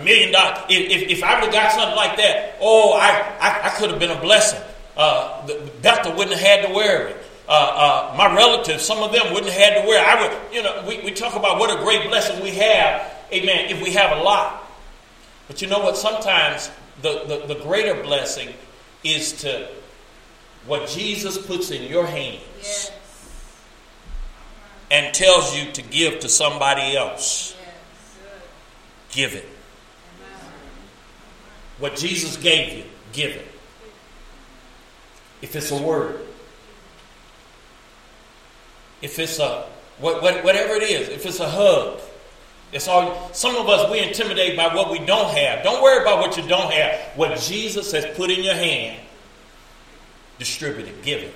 million 0.04 0.32
dollar, 0.32 0.64
if, 0.68 1.10
if 1.10 1.22
I 1.22 1.34
would 1.34 1.44
have 1.44 1.52
got 1.52 1.72
something 1.72 1.96
like 1.96 2.16
that, 2.16 2.56
oh, 2.60 2.92
I, 2.94 3.10
I, 3.40 3.66
I 3.66 3.70
could 3.70 3.90
have 3.90 3.98
been 3.98 4.10
a 4.10 4.20
blessing. 4.20 4.60
Uh, 4.96 5.46
Bethel 5.82 6.12
wouldn't 6.16 6.36
have 6.38 6.46
had 6.46 6.66
to 6.68 6.74
wear 6.74 7.08
it. 7.08 7.16
Uh, 7.48 8.12
uh, 8.12 8.14
my 8.16 8.34
relatives, 8.34 8.84
some 8.84 8.98
of 9.02 9.12
them 9.12 9.32
wouldn't 9.32 9.52
have 9.52 9.60
had 9.60 9.82
to 9.82 9.86
wear 9.86 10.02
it. 10.02 10.08
I 10.08 10.22
would, 10.22 10.54
you 10.54 10.62
know, 10.62 10.84
we, 10.86 11.00
we 11.02 11.10
talk 11.12 11.36
about 11.36 11.58
what 11.58 11.70
a 11.78 11.82
great 11.82 12.08
blessing 12.08 12.42
we 12.42 12.50
have, 12.50 13.14
amen, 13.32 13.70
if 13.70 13.80
we 13.82 13.92
have 13.92 14.18
a 14.18 14.22
lot. 14.22 14.68
But 15.46 15.62
you 15.62 15.68
know 15.68 15.78
what? 15.78 15.96
Sometimes 15.96 16.70
the, 17.02 17.24
the, 17.24 17.54
the 17.54 17.60
greater 17.62 18.02
blessing 18.02 18.48
is 19.04 19.32
to 19.42 19.68
what 20.66 20.88
Jesus 20.88 21.38
puts 21.38 21.70
in 21.70 21.84
your 21.84 22.06
hands 22.06 22.40
yes. 22.58 22.92
and 24.90 25.14
tells 25.14 25.56
you 25.56 25.70
to 25.72 25.82
give 25.82 26.20
to 26.20 26.28
somebody 26.28 26.96
else. 26.96 27.55
Give 29.16 29.34
it. 29.34 29.48
What 31.78 31.96
Jesus 31.96 32.36
gave 32.36 32.76
you, 32.76 32.84
give 33.12 33.32
it. 33.32 33.48
If 35.42 35.56
it's 35.56 35.70
a 35.70 35.82
word, 35.82 36.20
if 39.02 39.18
it's 39.18 39.38
a 39.38 39.66
what, 39.98 40.22
what, 40.22 40.44
whatever 40.44 40.74
it 40.74 40.82
is, 40.82 41.08
if 41.08 41.24
it's 41.24 41.40
a 41.40 41.48
hug, 41.48 42.00
it's 42.72 42.88
all. 42.88 43.30
Some 43.32 43.56
of 43.56 43.68
us 43.68 43.90
we 43.90 44.00
intimidate 44.00 44.56
by 44.56 44.74
what 44.74 44.90
we 44.90 44.98
don't 44.98 45.34
have. 45.34 45.64
Don't 45.64 45.82
worry 45.82 46.02
about 46.02 46.18
what 46.18 46.36
you 46.36 46.46
don't 46.46 46.72
have. 46.72 47.16
What 47.16 47.38
Jesus 47.40 47.92
has 47.92 48.04
put 48.16 48.30
in 48.30 48.42
your 48.42 48.54
hand 48.54 49.00
distribute 50.38 50.88
it, 50.88 51.02
give 51.02 51.22
it. 51.22 51.34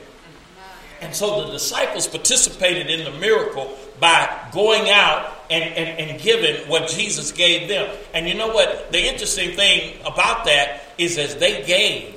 And 1.00 1.14
so 1.14 1.46
the 1.46 1.52
disciples 1.52 2.06
participated 2.06 2.88
in 2.88 3.10
the 3.10 3.18
miracle 3.18 3.74
by 3.98 4.48
going 4.52 4.90
out 4.90 5.39
and, 5.50 5.64
and, 5.74 6.10
and 6.10 6.20
giving 6.20 6.68
what 6.68 6.88
Jesus 6.88 7.32
gave 7.32 7.68
them. 7.68 7.94
And 8.14 8.28
you 8.28 8.34
know 8.34 8.48
what? 8.48 8.92
The 8.92 9.04
interesting 9.04 9.56
thing 9.56 10.00
about 10.02 10.44
that 10.44 10.82
is 10.96 11.18
as 11.18 11.36
they 11.36 11.64
gave, 11.64 12.14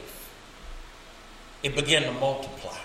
it 1.63 1.75
began 1.75 2.03
to 2.03 2.11
multiply. 2.19 2.77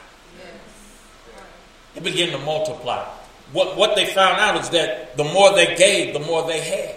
It 1.94 2.02
began 2.02 2.30
to 2.30 2.38
multiply. 2.38 3.04
What, 3.52 3.76
what 3.76 3.96
they 3.96 4.06
found 4.06 4.38
out 4.38 4.60
is 4.60 4.70
that 4.70 5.16
the 5.16 5.24
more 5.24 5.52
they 5.54 5.74
gave, 5.74 6.14
the 6.14 6.20
more 6.20 6.46
they 6.46 6.60
had. 6.60 6.94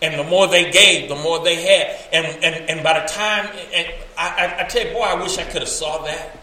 And 0.00 0.18
the 0.18 0.24
more 0.24 0.46
they 0.46 0.70
gave, 0.70 1.08
the 1.08 1.16
more 1.16 1.42
they 1.42 1.56
had. 1.56 1.98
And, 2.12 2.44
and, 2.44 2.70
and 2.70 2.84
by 2.84 3.00
the 3.00 3.06
time, 3.08 3.48
and 3.74 3.88
I, 4.16 4.28
I, 4.28 4.60
I 4.60 4.64
tell 4.64 4.86
you, 4.86 4.92
boy, 4.92 5.00
I 5.00 5.20
wish 5.20 5.38
I 5.38 5.44
could 5.44 5.62
have 5.62 5.68
saw 5.68 6.04
that. 6.04 6.38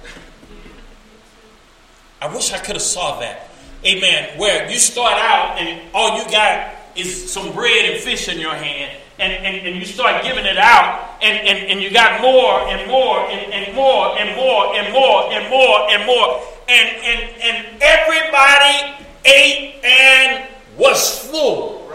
I 2.21 2.33
wish 2.33 2.51
I 2.51 2.57
could 2.57 2.75
have 2.75 2.81
saw 2.81 3.19
that. 3.19 3.49
Amen. 3.85 4.39
Where 4.39 4.69
you 4.69 4.79
start 4.79 5.13
out 5.13 5.59
and 5.59 5.79
all 5.93 6.17
you 6.17 6.29
got 6.31 6.73
is 6.95 7.31
some 7.31 7.51
bread 7.53 7.91
and 7.91 8.01
fish 8.01 8.27
in 8.27 8.39
your 8.39 8.55
hand. 8.55 8.99
And, 9.19 9.31
and, 9.31 9.67
and 9.67 9.75
you 9.77 9.85
start 9.85 10.23
giving 10.23 10.43
it 10.43 10.57
out, 10.57 11.17
and, 11.21 11.47
and, 11.47 11.71
and 11.71 11.81
you 11.81 11.89
got 11.89 12.19
more 12.19 12.67
and 12.67 12.91
more 12.91 13.19
and, 13.19 13.53
and 13.53 13.73
more 13.73 14.19
and 14.19 14.35
more 14.35 14.75
and 14.75 14.91
more 14.91 15.31
and 15.31 15.49
more 15.49 15.89
and 15.89 16.05
more. 16.05 16.43
And, 16.67 16.89
and, 16.97 17.41
and 17.41 17.81
everybody 17.81 19.05
ate 19.23 19.79
and 19.85 20.49
was 20.77 21.29
full. 21.29 21.89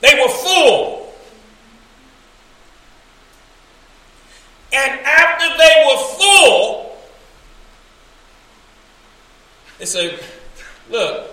They 0.00 0.14
were 0.22 0.28
full. 0.28 0.97
And 4.72 5.00
after 5.00 5.46
they 5.56 5.86
were 5.86 6.02
full, 6.18 6.98
they 9.78 9.86
said, 9.86 10.20
Look, 10.90 11.30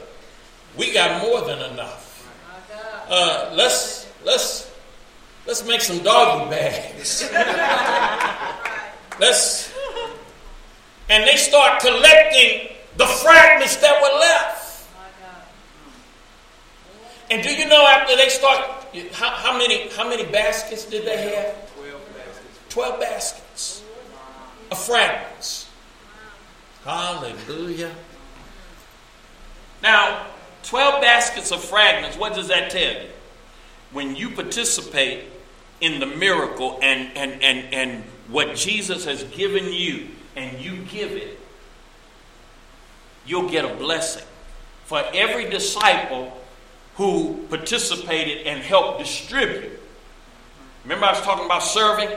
we 0.78 0.94
got 0.94 1.22
more 1.22 1.42
than 1.42 1.74
enough. 1.74 2.04
Uh, 3.10 3.52
let's 3.54 4.12
let's 4.26 4.72
let's 5.46 5.66
make 5.66 5.82
some 5.82 6.00
doggy 6.00 6.50
bags. 6.50 7.30
let's 9.20 9.74
and 11.10 11.24
they 11.24 11.38
start 11.38 11.82
collecting 11.82 12.70
the 12.98 13.06
fragments 13.06 13.76
that 13.78 14.02
were 14.02 14.20
left. 14.20 14.88
And 17.32 17.42
do 17.42 17.54
you 17.54 17.68
know 17.68 17.86
after 17.88 18.16
they 18.16 18.30
start, 18.30 18.62
how, 19.14 19.30
how 19.32 19.58
many 19.58 19.90
how 19.90 20.08
many 20.08 20.26
baskets 20.26 20.86
did 20.86 21.06
they 21.06 21.36
have? 21.36 21.56
Twelve 22.76 23.00
baskets. 23.00 23.82
Of 24.70 24.78
fragments. 24.78 25.70
Hallelujah. 26.84 27.96
Now, 29.82 30.26
12 30.64 31.02
baskets 31.02 31.54
of 31.54 31.64
fragments, 31.64 32.18
what 32.18 32.36
does 32.36 32.50
that 32.50 32.72
tell 32.72 33.02
you? 33.02 33.08
When 33.94 34.18
you 34.18 34.30
participate 34.30 35.24
in 35.80 36.02
the 36.02 36.06
miracle 36.06 36.78
and, 36.82 37.16
and, 37.16 37.42
and, 37.42 37.74
and 37.74 38.04
what 38.28 38.58
Jesus 38.58 39.06
has 39.06 39.24
given 39.24 39.72
you 39.72 40.10
and 40.36 40.60
you 40.60 40.80
give 40.84 41.14
it, 41.14 41.40
you'll 43.26 43.50
get 43.50 43.64
a 43.64 43.74
blessing. 43.74 44.26
For 44.84 45.02
every 45.14 45.50
disciple 45.50 46.38
who 46.96 47.46
participated 47.50 48.46
and 48.46 48.62
helped 48.62 49.00
distribute. 49.00 49.80
Remember, 50.84 51.06
I 51.06 51.12
was 51.12 51.22
talking 51.22 51.46
about 51.46 51.64
serving? 51.64 52.10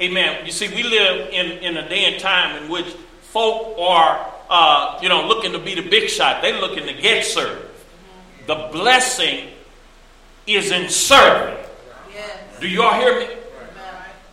Amen. 0.00 0.46
You 0.46 0.52
see, 0.52 0.68
we 0.68 0.82
live 0.82 1.28
in, 1.30 1.58
in 1.58 1.76
a 1.76 1.88
day 1.88 2.10
and 2.10 2.20
time 2.20 2.62
in 2.62 2.70
which 2.70 2.86
folk 3.22 3.76
are, 3.78 4.32
uh, 4.48 4.98
you 5.02 5.08
know, 5.08 5.26
looking 5.26 5.52
to 5.52 5.58
be 5.58 5.74
the 5.74 5.88
big 5.88 6.08
shot. 6.08 6.40
They're 6.40 6.60
looking 6.60 6.86
to 6.86 6.94
get 6.94 7.24
served. 7.24 7.66
The 8.46 8.70
blessing 8.72 9.48
is 10.46 10.70
in 10.70 10.88
serving. 10.88 11.58
Do 12.60 12.68
y'all 12.68 12.94
hear 12.94 13.20
me? 13.20 13.34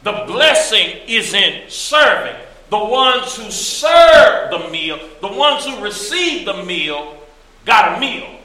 The 0.03 0.23
blessing 0.25 1.01
is 1.08 1.34
in 1.34 1.69
serving. 1.69 2.36
The 2.69 2.77
ones 2.77 3.36
who 3.36 3.49
serve 3.51 4.51
the 4.51 4.69
meal, 4.69 4.99
the 5.21 5.32
ones 5.32 5.65
who 5.65 5.82
receive 5.82 6.45
the 6.45 6.63
meal, 6.63 7.17
got 7.65 7.97
a 7.97 7.99
meal 7.99 8.39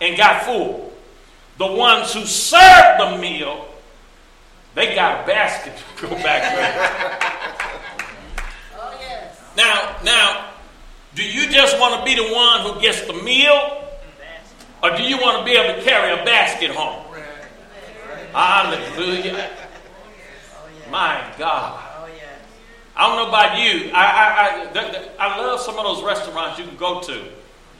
and 0.00 0.16
got 0.16 0.42
full. 0.42 0.92
The 1.58 1.66
ones 1.66 2.12
who 2.12 2.24
serve 2.26 2.98
the 2.98 3.18
meal, 3.18 3.73
they 4.74 4.94
got 4.94 5.22
a 5.22 5.26
basket 5.26 5.74
to 5.98 6.06
go 6.08 6.14
back 6.16 6.56
with. 6.56 7.30
Oh, 8.76 8.92
now, 9.56 9.96
now, 10.04 10.50
do 11.14 11.22
you 11.22 11.48
just 11.48 11.78
want 11.78 11.98
to 11.98 12.04
be 12.04 12.14
the 12.16 12.34
one 12.34 12.60
who 12.62 12.80
gets 12.80 13.02
the 13.06 13.12
meal? 13.12 13.88
Or 14.82 14.96
do 14.96 15.02
you 15.02 15.16
want 15.16 15.38
to 15.38 15.44
be 15.44 15.56
able 15.56 15.78
to 15.78 15.82
carry 15.82 16.12
a 16.20 16.24
basket 16.24 16.70
home? 16.70 17.04
Hallelujah. 18.32 19.48
My 20.90 21.32
God. 21.38 21.80
Oh, 21.96 22.08
I 22.96 23.06
don't 23.08 23.16
know 23.16 23.28
about 23.28 23.58
you. 23.58 23.90
I, 23.92 24.04
I, 24.04 24.68
I, 24.68 24.72
th- 24.72 24.92
th- 24.92 25.10
I 25.18 25.38
love 25.40 25.60
some 25.60 25.78
of 25.78 25.84
those 25.84 26.02
restaurants 26.04 26.58
you 26.58 26.66
can 26.66 26.76
go 26.76 27.00
to. 27.00 27.24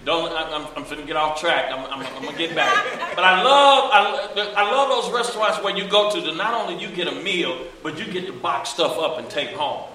Don't 0.05 0.33
I, 0.33 0.51
I'm, 0.53 0.67
I'm 0.77 0.85
finna 0.85 1.07
get 1.07 1.17
off 1.17 1.41
track. 1.41 1.73
I'm, 1.73 1.87
I'm, 1.87 2.07
I'm 2.07 2.25
gonna 2.25 2.37
get 2.37 2.55
back. 2.55 2.73
But 3.15 3.25
I 3.25 3.43
love 3.43 3.91
I, 3.93 4.53
I 4.55 4.71
love 4.71 4.89
those 4.91 5.13
restaurants 5.13 5.63
where 5.63 5.75
you 5.75 5.89
go 5.89 6.11
to. 6.11 6.21
That 6.21 6.37
not 6.37 6.53
only 6.55 6.81
you 6.81 6.95
get 6.95 7.09
a 7.09 7.15
meal, 7.23 7.59
but 7.83 7.99
you 7.99 8.13
get 8.13 8.27
to 8.27 8.33
box 8.33 8.71
stuff 8.71 8.99
up 8.99 9.19
and 9.19 9.29
take 9.31 9.51
home. 9.51 9.89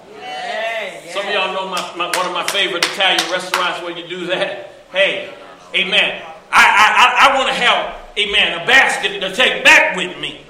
Some 1.12 1.26
of 1.26 1.32
y'all 1.32 1.54
know 1.54 1.68
my, 1.68 1.96
my, 1.96 2.06
one 2.16 2.26
of 2.26 2.32
my 2.32 2.46
favorite 2.48 2.84
Italian 2.84 3.30
restaurants 3.30 3.82
where 3.82 3.96
you 3.96 4.06
do 4.08 4.26
that. 4.26 4.72
Hey, 4.92 5.32
amen. 5.74 6.22
I, 6.52 6.64
I, 6.64 7.28
I, 7.28 7.34
I 7.34 7.38
want 7.38 7.48
to 7.48 7.54
have, 7.54 7.96
amen, 8.18 8.62
a 8.62 8.66
basket 8.66 9.20
to 9.20 9.34
take 9.34 9.64
back 9.64 9.96
with 9.96 10.18
me. 10.20 10.40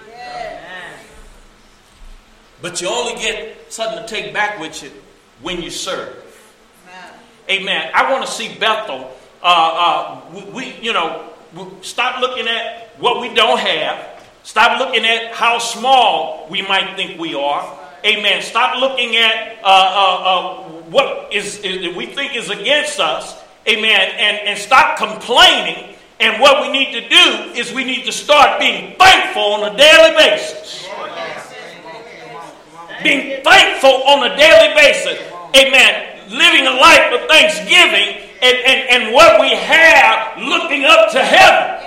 But 2.62 2.80
you 2.80 2.88
only 2.88 3.14
get 3.14 3.72
something 3.72 4.02
to 4.02 4.06
take 4.06 4.34
back 4.34 4.58
with 4.58 4.82
you 4.82 4.90
when 5.40 5.62
you 5.62 5.70
serve. 5.70 6.16
Amen. 7.48 7.90
I 7.94 8.12
want 8.12 8.24
to 8.26 8.30
see 8.30 8.54
Bethel. 8.58 9.10
Uh, 9.42 10.20
uh, 10.32 10.50
we, 10.52 10.74
you 10.80 10.92
know, 10.92 11.30
stop 11.82 12.20
looking 12.20 12.46
at 12.46 12.90
what 12.98 13.20
we 13.20 13.32
don't 13.34 13.58
have. 13.58 14.22
Stop 14.42 14.78
looking 14.78 15.04
at 15.04 15.32
how 15.32 15.58
small 15.58 16.46
we 16.50 16.62
might 16.62 16.96
think 16.96 17.18
we 17.20 17.34
are. 17.34 17.78
Amen. 18.04 18.42
Stop 18.42 18.80
looking 18.80 19.16
at 19.16 19.58
uh, 19.62 19.66
uh, 19.66 20.22
uh, 20.24 20.62
what 20.90 21.32
is, 21.32 21.58
is 21.58 21.94
we 21.94 22.06
think 22.06 22.34
is 22.34 22.48
against 22.48 23.00
us. 23.00 23.42
Amen. 23.68 24.10
And, 24.16 24.48
and 24.48 24.58
stop 24.58 24.96
complaining. 24.96 25.94
And 26.18 26.40
what 26.40 26.62
we 26.62 26.72
need 26.72 26.92
to 26.92 27.08
do 27.08 27.52
is 27.58 27.72
we 27.72 27.84
need 27.84 28.04
to 28.04 28.12
start 28.12 28.58
being 28.58 28.96
thankful 28.96 29.42
on 29.42 29.74
a 29.74 29.76
daily 29.76 30.14
basis. 30.16 30.88
Being 33.02 33.42
thankful 33.42 34.02
on 34.04 34.30
a 34.30 34.36
daily 34.36 34.74
basis. 34.74 35.18
Amen. 35.56 36.28
Living 36.30 36.66
a 36.66 36.76
life 36.76 37.12
of 37.12 37.28
thanksgiving 37.28 38.29
and, 38.42 38.56
and, 38.56 39.04
and 39.04 39.14
what 39.14 39.40
we 39.40 39.50
have 39.50 40.38
looking 40.38 40.84
up 40.84 41.12
to 41.12 41.22
heaven. 41.22 41.86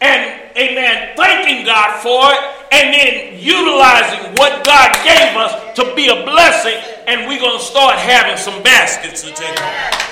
And, 0.00 0.40
amen, 0.56 1.16
thanking 1.16 1.64
God 1.64 2.02
for 2.02 2.32
it 2.32 2.54
and 2.72 2.92
then 2.92 3.38
utilizing 3.38 4.32
what 4.34 4.64
God 4.64 4.92
gave 5.04 5.36
us 5.36 5.74
to 5.76 5.94
be 5.94 6.08
a 6.08 6.24
blessing. 6.24 6.76
And 7.06 7.28
we're 7.28 7.38
going 7.38 7.58
to 7.58 7.64
start 7.64 7.98
having 7.98 8.36
some 8.36 8.62
baskets 8.62 9.22
to 9.22 9.32
take 9.32 9.58
home. 9.58 10.04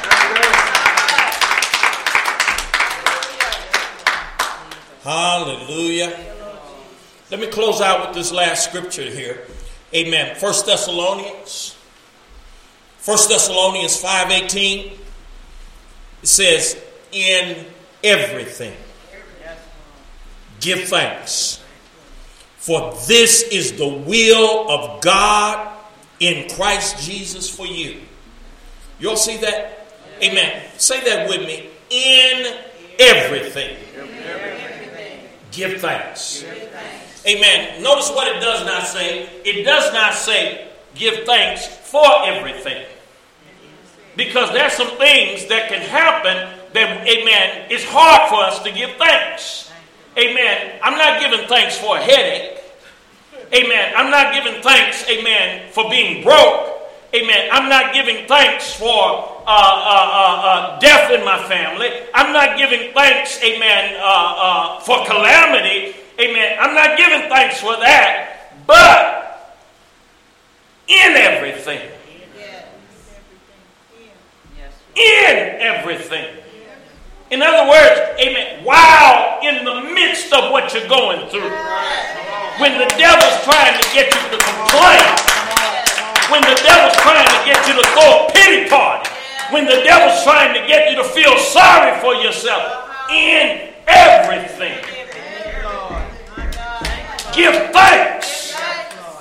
Hallelujah. 5.02 6.16
Let 7.31 7.40
me 7.40 7.48
close 7.48 7.81
out 7.81 8.07
with 8.07 8.14
this 8.14 8.31
last 8.31 8.68
scripture 8.68 9.02
here. 9.02 9.42
Amen. 9.92 10.37
First 10.37 10.66
Thessalonians. 10.66 11.76
First 13.03 13.29
Thessalonians 13.29 14.01
5:18. 14.01 14.93
It 16.23 16.29
says, 16.29 16.81
in 17.11 17.67
everything. 18.05 18.77
Give 20.61 20.85
thanks. 20.85 21.61
For 22.59 22.97
this 23.09 23.43
is 23.43 23.73
the 23.73 23.88
will 23.88 24.71
of 24.71 25.01
God 25.03 25.77
in 26.21 26.49
Christ 26.51 27.05
Jesus 27.05 27.51
for 27.51 27.67
you. 27.67 28.03
You 29.01 29.11
all 29.11 29.17
see 29.17 29.37
that? 29.38 29.88
Amen. 30.23 30.62
Say 30.79 31.03
that 31.03 31.29
with 31.29 31.41
me. 31.41 31.71
In 31.91 32.57
everything. 33.01 33.77
Give 35.51 35.81
thanks. 35.81 36.45
Amen. 37.27 37.83
Notice 37.83 38.11
what 38.11 38.29
it 38.29 38.41
does 38.41 38.65
not 38.65 38.87
say. 38.87 39.29
It 39.45 39.65
does 39.65 39.93
not 39.93 40.15
say 40.15 40.69
give 40.94 41.24
thanks 41.24 41.66
for 41.66 42.07
everything. 42.24 42.87
Because 44.16 44.52
there's 44.52 44.72
some 44.74 44.96
things 44.98 45.46
that 45.48 45.68
can 45.68 45.81
happen 45.81 46.37
that, 46.74 47.07
amen, 47.07 47.66
it's 47.70 47.85
hard 47.85 48.28
for 48.28 48.44
us 48.44 48.62
to 48.62 48.72
give 48.72 48.90
thanks. 48.96 49.70
Amen. 50.18 50.78
I'm 50.83 50.98
not 50.98 51.20
giving 51.20 51.48
thanks 51.48 51.78
for 51.78 51.96
a 51.96 52.00
headache. 52.00 52.59
Amen. 53.55 53.92
I'm 53.96 54.11
not 54.11 54.33
giving 54.33 54.62
thanks, 54.62 55.09
amen, 55.09 55.70
for 55.72 55.88
being 55.90 56.22
broke. 56.22 56.68
Amen. 57.14 57.48
I'm 57.52 57.68
not 57.68 57.92
giving 57.92 58.26
thanks 58.26 58.72
for 58.74 58.88
uh, 58.88 59.46
uh, 59.46 59.46
uh, 59.46 60.42
uh 60.42 60.78
death 60.81 61.11
in 61.11 61.24
my 61.24 61.42
family. 61.44 61.90
I'm 62.14 62.33
not 62.33 62.57
giving 62.57 62.92
thanks, 62.94 63.42
amen, 63.42 63.96
uh, 64.00 64.35
uh, 64.37 64.81
for 64.81 65.05
calamity. 65.05 65.94
Amen. 66.18 66.57
I'm 66.61 66.74
not 66.74 66.96
giving 66.96 67.28
thanks 67.28 67.61
for 67.61 67.76
that. 67.76 68.52
But 68.66 69.22
in 70.88 71.16
everything, 71.16 71.81
in 74.94 75.61
everything. 75.61 76.42
In 77.42 77.48
other 77.48 77.68
words, 77.74 77.98
amen, 78.22 78.62
while 78.62 79.42
in 79.42 79.64
the 79.64 79.90
midst 79.90 80.33
of 80.33 80.52
what 80.52 80.72
you're 80.72 80.87
going 80.87 81.26
through, 81.26 81.50
when 82.62 82.78
the 82.78 82.87
devil's 82.94 83.35
trying 83.42 83.74
to 83.83 83.87
get 83.90 84.07
you 84.14 84.22
to 84.31 84.38
complain, 84.38 85.02
when 86.31 86.38
the 86.46 86.54
devil's 86.62 86.94
trying 87.02 87.27
to 87.27 87.38
get 87.42 87.58
you 87.67 87.75
to 87.75 87.83
throw 87.98 88.31
a 88.31 88.31
pity 88.31 88.71
party, 88.71 89.10
when 89.50 89.64
the 89.67 89.83
devil's 89.83 90.23
trying 90.23 90.54
to 90.54 90.64
get 90.69 90.88
you 90.88 91.02
to 91.02 91.02
feel 91.02 91.37
sorry 91.37 91.98
for 91.98 92.14
yourself, 92.14 92.62
in 93.10 93.75
everything, 93.88 94.79
give 97.35 97.58
thanks. 97.75 98.54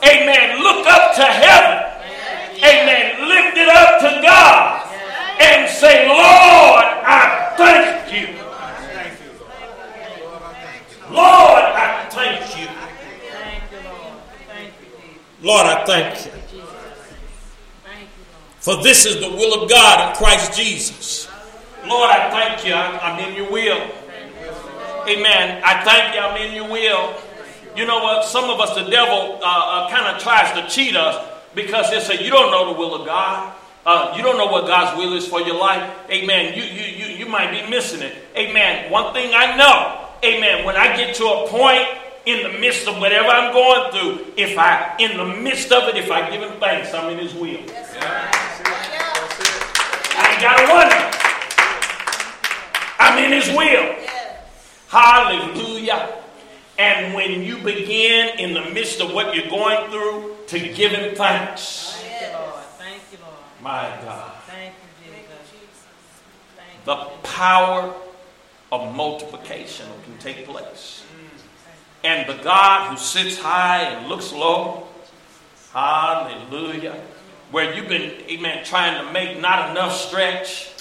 Amen. 0.05 0.61
Look 0.61 0.85
up 0.85 1.15
to 1.15 1.25
heaven. 1.25 2.05
Amen. 2.61 3.27
Lift 3.27 3.57
it 3.57 3.67
up 3.67 3.99
to 4.01 4.21
God 4.21 4.85
and 5.41 5.67
say, 5.67 6.07
Lord, 6.07 6.85
I 6.85 7.55
thank 7.57 7.95
you. 7.95 8.00
Lord, 8.11 8.23
I 11.73 12.07
thank 12.09 12.57
you. 12.59 12.67
Lord, 12.67 12.83
Thank 14.47 14.73
you, 14.81 15.47
Lord, 15.47 15.65
I 15.65 15.85
thank 15.85 16.25
you. 16.25 16.31
For 18.59 18.83
this 18.83 19.05
is 19.05 19.21
the 19.21 19.29
will 19.29 19.63
of 19.63 19.69
God 19.69 20.09
in 20.09 20.15
Christ 20.17 20.57
Jesus. 20.57 21.29
Lord, 21.87 22.09
I 22.11 22.29
thank 22.29 22.65
you. 22.67 22.73
I'm 22.73 23.17
in 23.19 23.33
your 23.35 23.49
will. 23.49 23.81
Amen. 25.07 25.61
I 25.65 25.83
thank 25.83 26.13
you. 26.13 26.19
I'm 26.21 26.37
in 26.41 26.53
your 26.53 26.69
will. 26.69 27.15
You 27.77 27.85
know 27.85 28.03
what? 28.03 28.25
Some 28.25 28.49
of 28.49 28.59
us, 28.59 28.75
the 28.75 28.89
devil 28.91 29.39
uh, 29.41 29.45
uh, 29.45 29.89
kind 29.89 30.13
of 30.13 30.21
tries 30.21 30.51
to 30.59 30.67
cheat 30.69 30.95
us 30.97 31.15
because 31.55 31.89
they 31.89 32.01
say, 32.01 32.23
You 32.23 32.29
don't 32.29 32.51
know 32.51 32.73
the 32.73 32.77
will 32.79 32.93
of 32.93 33.05
God. 33.07 33.55
Uh, 33.85 34.13
you 34.15 34.23
don't 34.23 34.37
know 34.37 34.47
what 34.47 34.67
God's 34.67 34.97
will 34.97 35.13
is 35.13 35.27
for 35.27 35.41
your 35.41 35.57
life, 35.57 35.83
amen, 36.09 36.53
you, 36.55 36.63
you, 36.63 36.83
you, 36.83 37.05
you 37.17 37.25
might 37.25 37.51
be 37.51 37.69
missing 37.69 38.01
it. 38.01 38.15
Amen. 38.35 38.91
One 38.91 39.13
thing 39.13 39.33
I 39.33 39.55
know, 39.57 40.07
amen, 40.23 40.65
when 40.65 40.75
I 40.75 40.95
get 40.95 41.15
to 41.15 41.25
a 41.25 41.47
point 41.47 41.87
in 42.25 42.43
the 42.43 42.59
midst 42.59 42.87
of 42.87 42.99
whatever 42.99 43.27
I'm 43.29 43.51
going 43.51 43.91
through, 43.91 44.33
if 44.37 44.57
I, 44.57 44.95
in 44.99 45.17
the 45.17 45.25
midst 45.25 45.71
of 45.71 45.89
it, 45.89 45.95
if 45.97 46.11
I 46.11 46.29
give 46.29 46.41
him 46.41 46.59
thanks, 46.59 46.93
I'm 46.93 47.09
in 47.11 47.17
his 47.17 47.33
will. 47.33 47.59
I 50.13 50.27
ain't 50.31 50.41
got 50.41 50.57
to 50.57 50.67
wonder. 50.71 51.11
I'm 52.99 53.17
in 53.23 53.31
his 53.31 53.49
will. 53.49 53.95
Hallelujah. 54.87 56.21
And 56.77 57.13
when 57.13 57.41
you 57.41 57.57
begin 57.57 58.39
in 58.39 58.53
the 58.53 58.69
midst 58.71 59.01
of 59.01 59.13
what 59.13 59.35
you're 59.35 59.49
going 59.49 59.89
through 59.89 60.35
to 60.47 60.59
give 60.59 60.91
him 60.91 61.15
thanks. 61.15 61.93
Thank 61.93 62.21
you, 62.21 62.37
Lord. 62.37 62.63
Thank 62.77 63.01
you, 63.11 63.17
Lord. 63.21 63.37
My 63.61 63.95
God. 64.03 64.31
Thank 64.47 64.73
you, 65.05 65.11
Jesus. 65.51 65.85
The 66.85 66.95
power 67.21 67.93
of 68.71 68.95
multiplication 68.95 69.85
can 70.03 70.17
take 70.17 70.47
place. 70.47 71.03
And 72.03 72.27
the 72.27 72.41
God 72.43 72.89
who 72.89 72.97
sits 72.97 73.37
high 73.37 73.83
and 73.83 74.09
looks 74.09 74.33
low, 74.33 74.87
hallelujah, 75.73 76.99
where 77.51 77.75
you've 77.75 77.87
been, 77.87 78.23
amen, 78.29 78.65
trying 78.65 79.05
to 79.05 79.13
make 79.13 79.39
not 79.39 79.69
enough 79.69 79.95
stretch, 79.95 80.71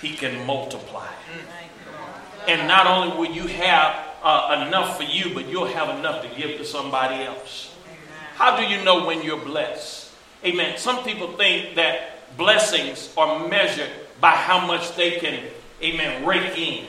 he 0.00 0.14
can 0.14 0.46
multiply. 0.46 1.08
Thank 1.08 1.70
you, 1.84 1.92
Lord. 1.98 2.60
And 2.60 2.68
not 2.68 2.86
only 2.86 3.16
will 3.16 3.34
you 3.34 3.48
have 3.48 3.96
uh, 4.22 4.64
enough 4.68 4.96
for 4.96 5.02
you, 5.02 5.34
but 5.34 5.48
you'll 5.48 5.66
have 5.66 5.98
enough 5.98 6.22
to 6.22 6.28
give 6.40 6.58
to 6.58 6.64
somebody 6.64 7.24
else. 7.24 7.74
How 8.36 8.56
do 8.56 8.64
you 8.64 8.84
know 8.84 9.04
when 9.06 9.22
you're 9.22 9.44
blessed? 9.44 10.10
Amen. 10.44 10.78
Some 10.78 11.04
people 11.04 11.36
think 11.36 11.76
that 11.76 12.11
blessings 12.36 13.12
are 13.16 13.48
measured 13.48 13.90
by 14.20 14.30
how 14.30 14.66
much 14.66 14.94
they 14.96 15.12
can, 15.12 15.42
amen, 15.82 16.24
rake 16.24 16.56
in 16.56 16.86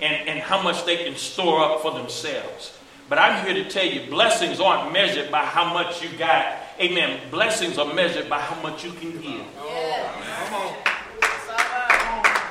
and, 0.00 0.28
and 0.28 0.40
how 0.40 0.62
much 0.62 0.84
they 0.84 1.04
can 1.04 1.16
store 1.16 1.62
up 1.62 1.82
for 1.82 1.92
themselves. 1.92 2.76
But 3.08 3.18
I'm 3.18 3.44
here 3.46 3.54
to 3.62 3.70
tell 3.70 3.86
you, 3.86 4.10
blessings 4.10 4.60
aren't 4.60 4.92
measured 4.92 5.30
by 5.30 5.44
how 5.44 5.72
much 5.72 6.02
you 6.02 6.10
got. 6.18 6.58
Amen. 6.78 7.20
Blessings 7.30 7.78
are 7.78 7.92
measured 7.92 8.28
by 8.28 8.38
how 8.38 8.60
much 8.62 8.84
you 8.84 8.92
can 8.92 9.12
give. 9.12 9.44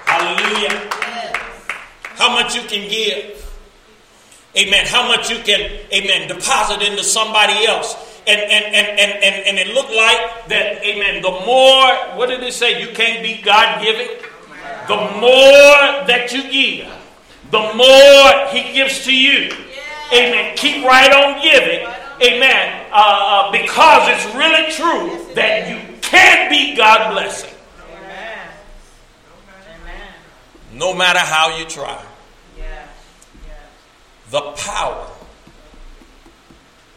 Hallelujah. 0.05 0.89
How 2.15 2.33
much 2.33 2.55
you 2.55 2.61
can 2.61 2.89
give. 2.89 3.43
Amen. 4.57 4.85
How 4.87 5.07
much 5.07 5.29
you 5.29 5.37
can, 5.37 5.59
amen, 5.93 6.27
deposit 6.27 6.81
into 6.81 7.03
somebody 7.03 7.65
else. 7.67 7.95
And 8.27 8.41
and, 8.41 8.65
and, 8.75 8.99
and, 8.99 9.23
and, 9.23 9.47
and 9.47 9.57
it 9.57 9.73
looked 9.73 9.93
like 9.93 10.47
that, 10.49 10.83
amen, 10.83 11.21
the 11.21 11.31
more, 11.31 12.17
what 12.17 12.27
did 12.27 12.43
it 12.43 12.53
say? 12.53 12.81
You 12.81 12.93
can't 12.93 13.23
be 13.23 13.41
God 13.41 13.81
giving. 13.81 14.07
The 14.87 14.97
more 15.19 16.05
that 16.07 16.29
you 16.33 16.43
give, 16.51 16.91
the 17.51 17.73
more 17.73 18.47
He 18.51 18.73
gives 18.73 19.05
to 19.05 19.15
you. 19.15 19.53
Amen. 20.11 20.55
Keep 20.57 20.85
right 20.85 21.11
on 21.11 21.41
giving. 21.41 21.87
Amen. 22.21 22.85
Uh, 22.91 22.95
uh, 22.95 23.51
because 23.51 24.09
it's 24.09 24.35
really 24.35 24.71
true 24.71 25.33
that 25.35 25.69
you 25.69 25.97
can 26.01 26.49
be 26.49 26.75
God 26.75 27.11
blessing. 27.11 27.53
Amen. 27.93 28.49
Amen. 29.81 30.13
No 30.73 30.93
matter 30.93 31.19
how 31.19 31.57
you 31.57 31.65
try. 31.65 32.03
The 34.29 34.41
power 34.41 35.07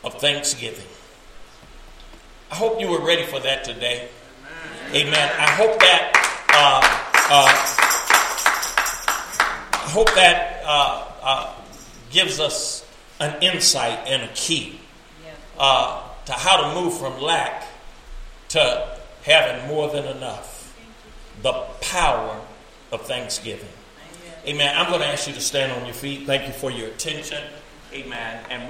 of 0.02 0.14
thanksgiving. 0.14 0.89
I 2.50 2.56
hope 2.56 2.80
you 2.80 2.88
were 2.88 3.00
ready 3.00 3.24
for 3.24 3.38
that 3.40 3.62
today. 3.64 4.08
Amen. 4.92 5.30
I 5.38 5.50
hope 5.52 5.78
that 5.78 6.12
uh, 6.52 6.80
uh, 7.30 7.46
I 9.72 9.90
hope 9.90 10.12
that 10.14 10.62
uh, 10.64 11.04
uh, 11.22 11.54
gives 12.10 12.40
us 12.40 12.84
an 13.20 13.40
insight 13.40 14.00
and 14.06 14.24
a 14.24 14.32
key 14.34 14.80
uh, 15.58 16.02
to 16.26 16.32
how 16.32 16.56
to 16.56 16.80
move 16.80 16.98
from 16.98 17.20
lack 17.20 17.68
to 18.48 18.98
having 19.22 19.68
more 19.68 19.88
than 19.88 20.04
enough. 20.16 20.76
The 21.42 21.52
power 21.82 22.40
of 22.90 23.02
thanksgiving. 23.02 23.68
Amen. 24.44 24.74
I'm 24.76 24.88
going 24.88 25.02
to 25.02 25.06
ask 25.06 25.28
you 25.28 25.34
to 25.34 25.40
stand 25.40 25.70
on 25.70 25.84
your 25.84 25.94
feet. 25.94 26.26
Thank 26.26 26.48
you 26.48 26.52
for 26.52 26.70
your 26.72 26.88
attention. 26.88 27.44
Amen. 27.92 28.44
And 28.50 28.58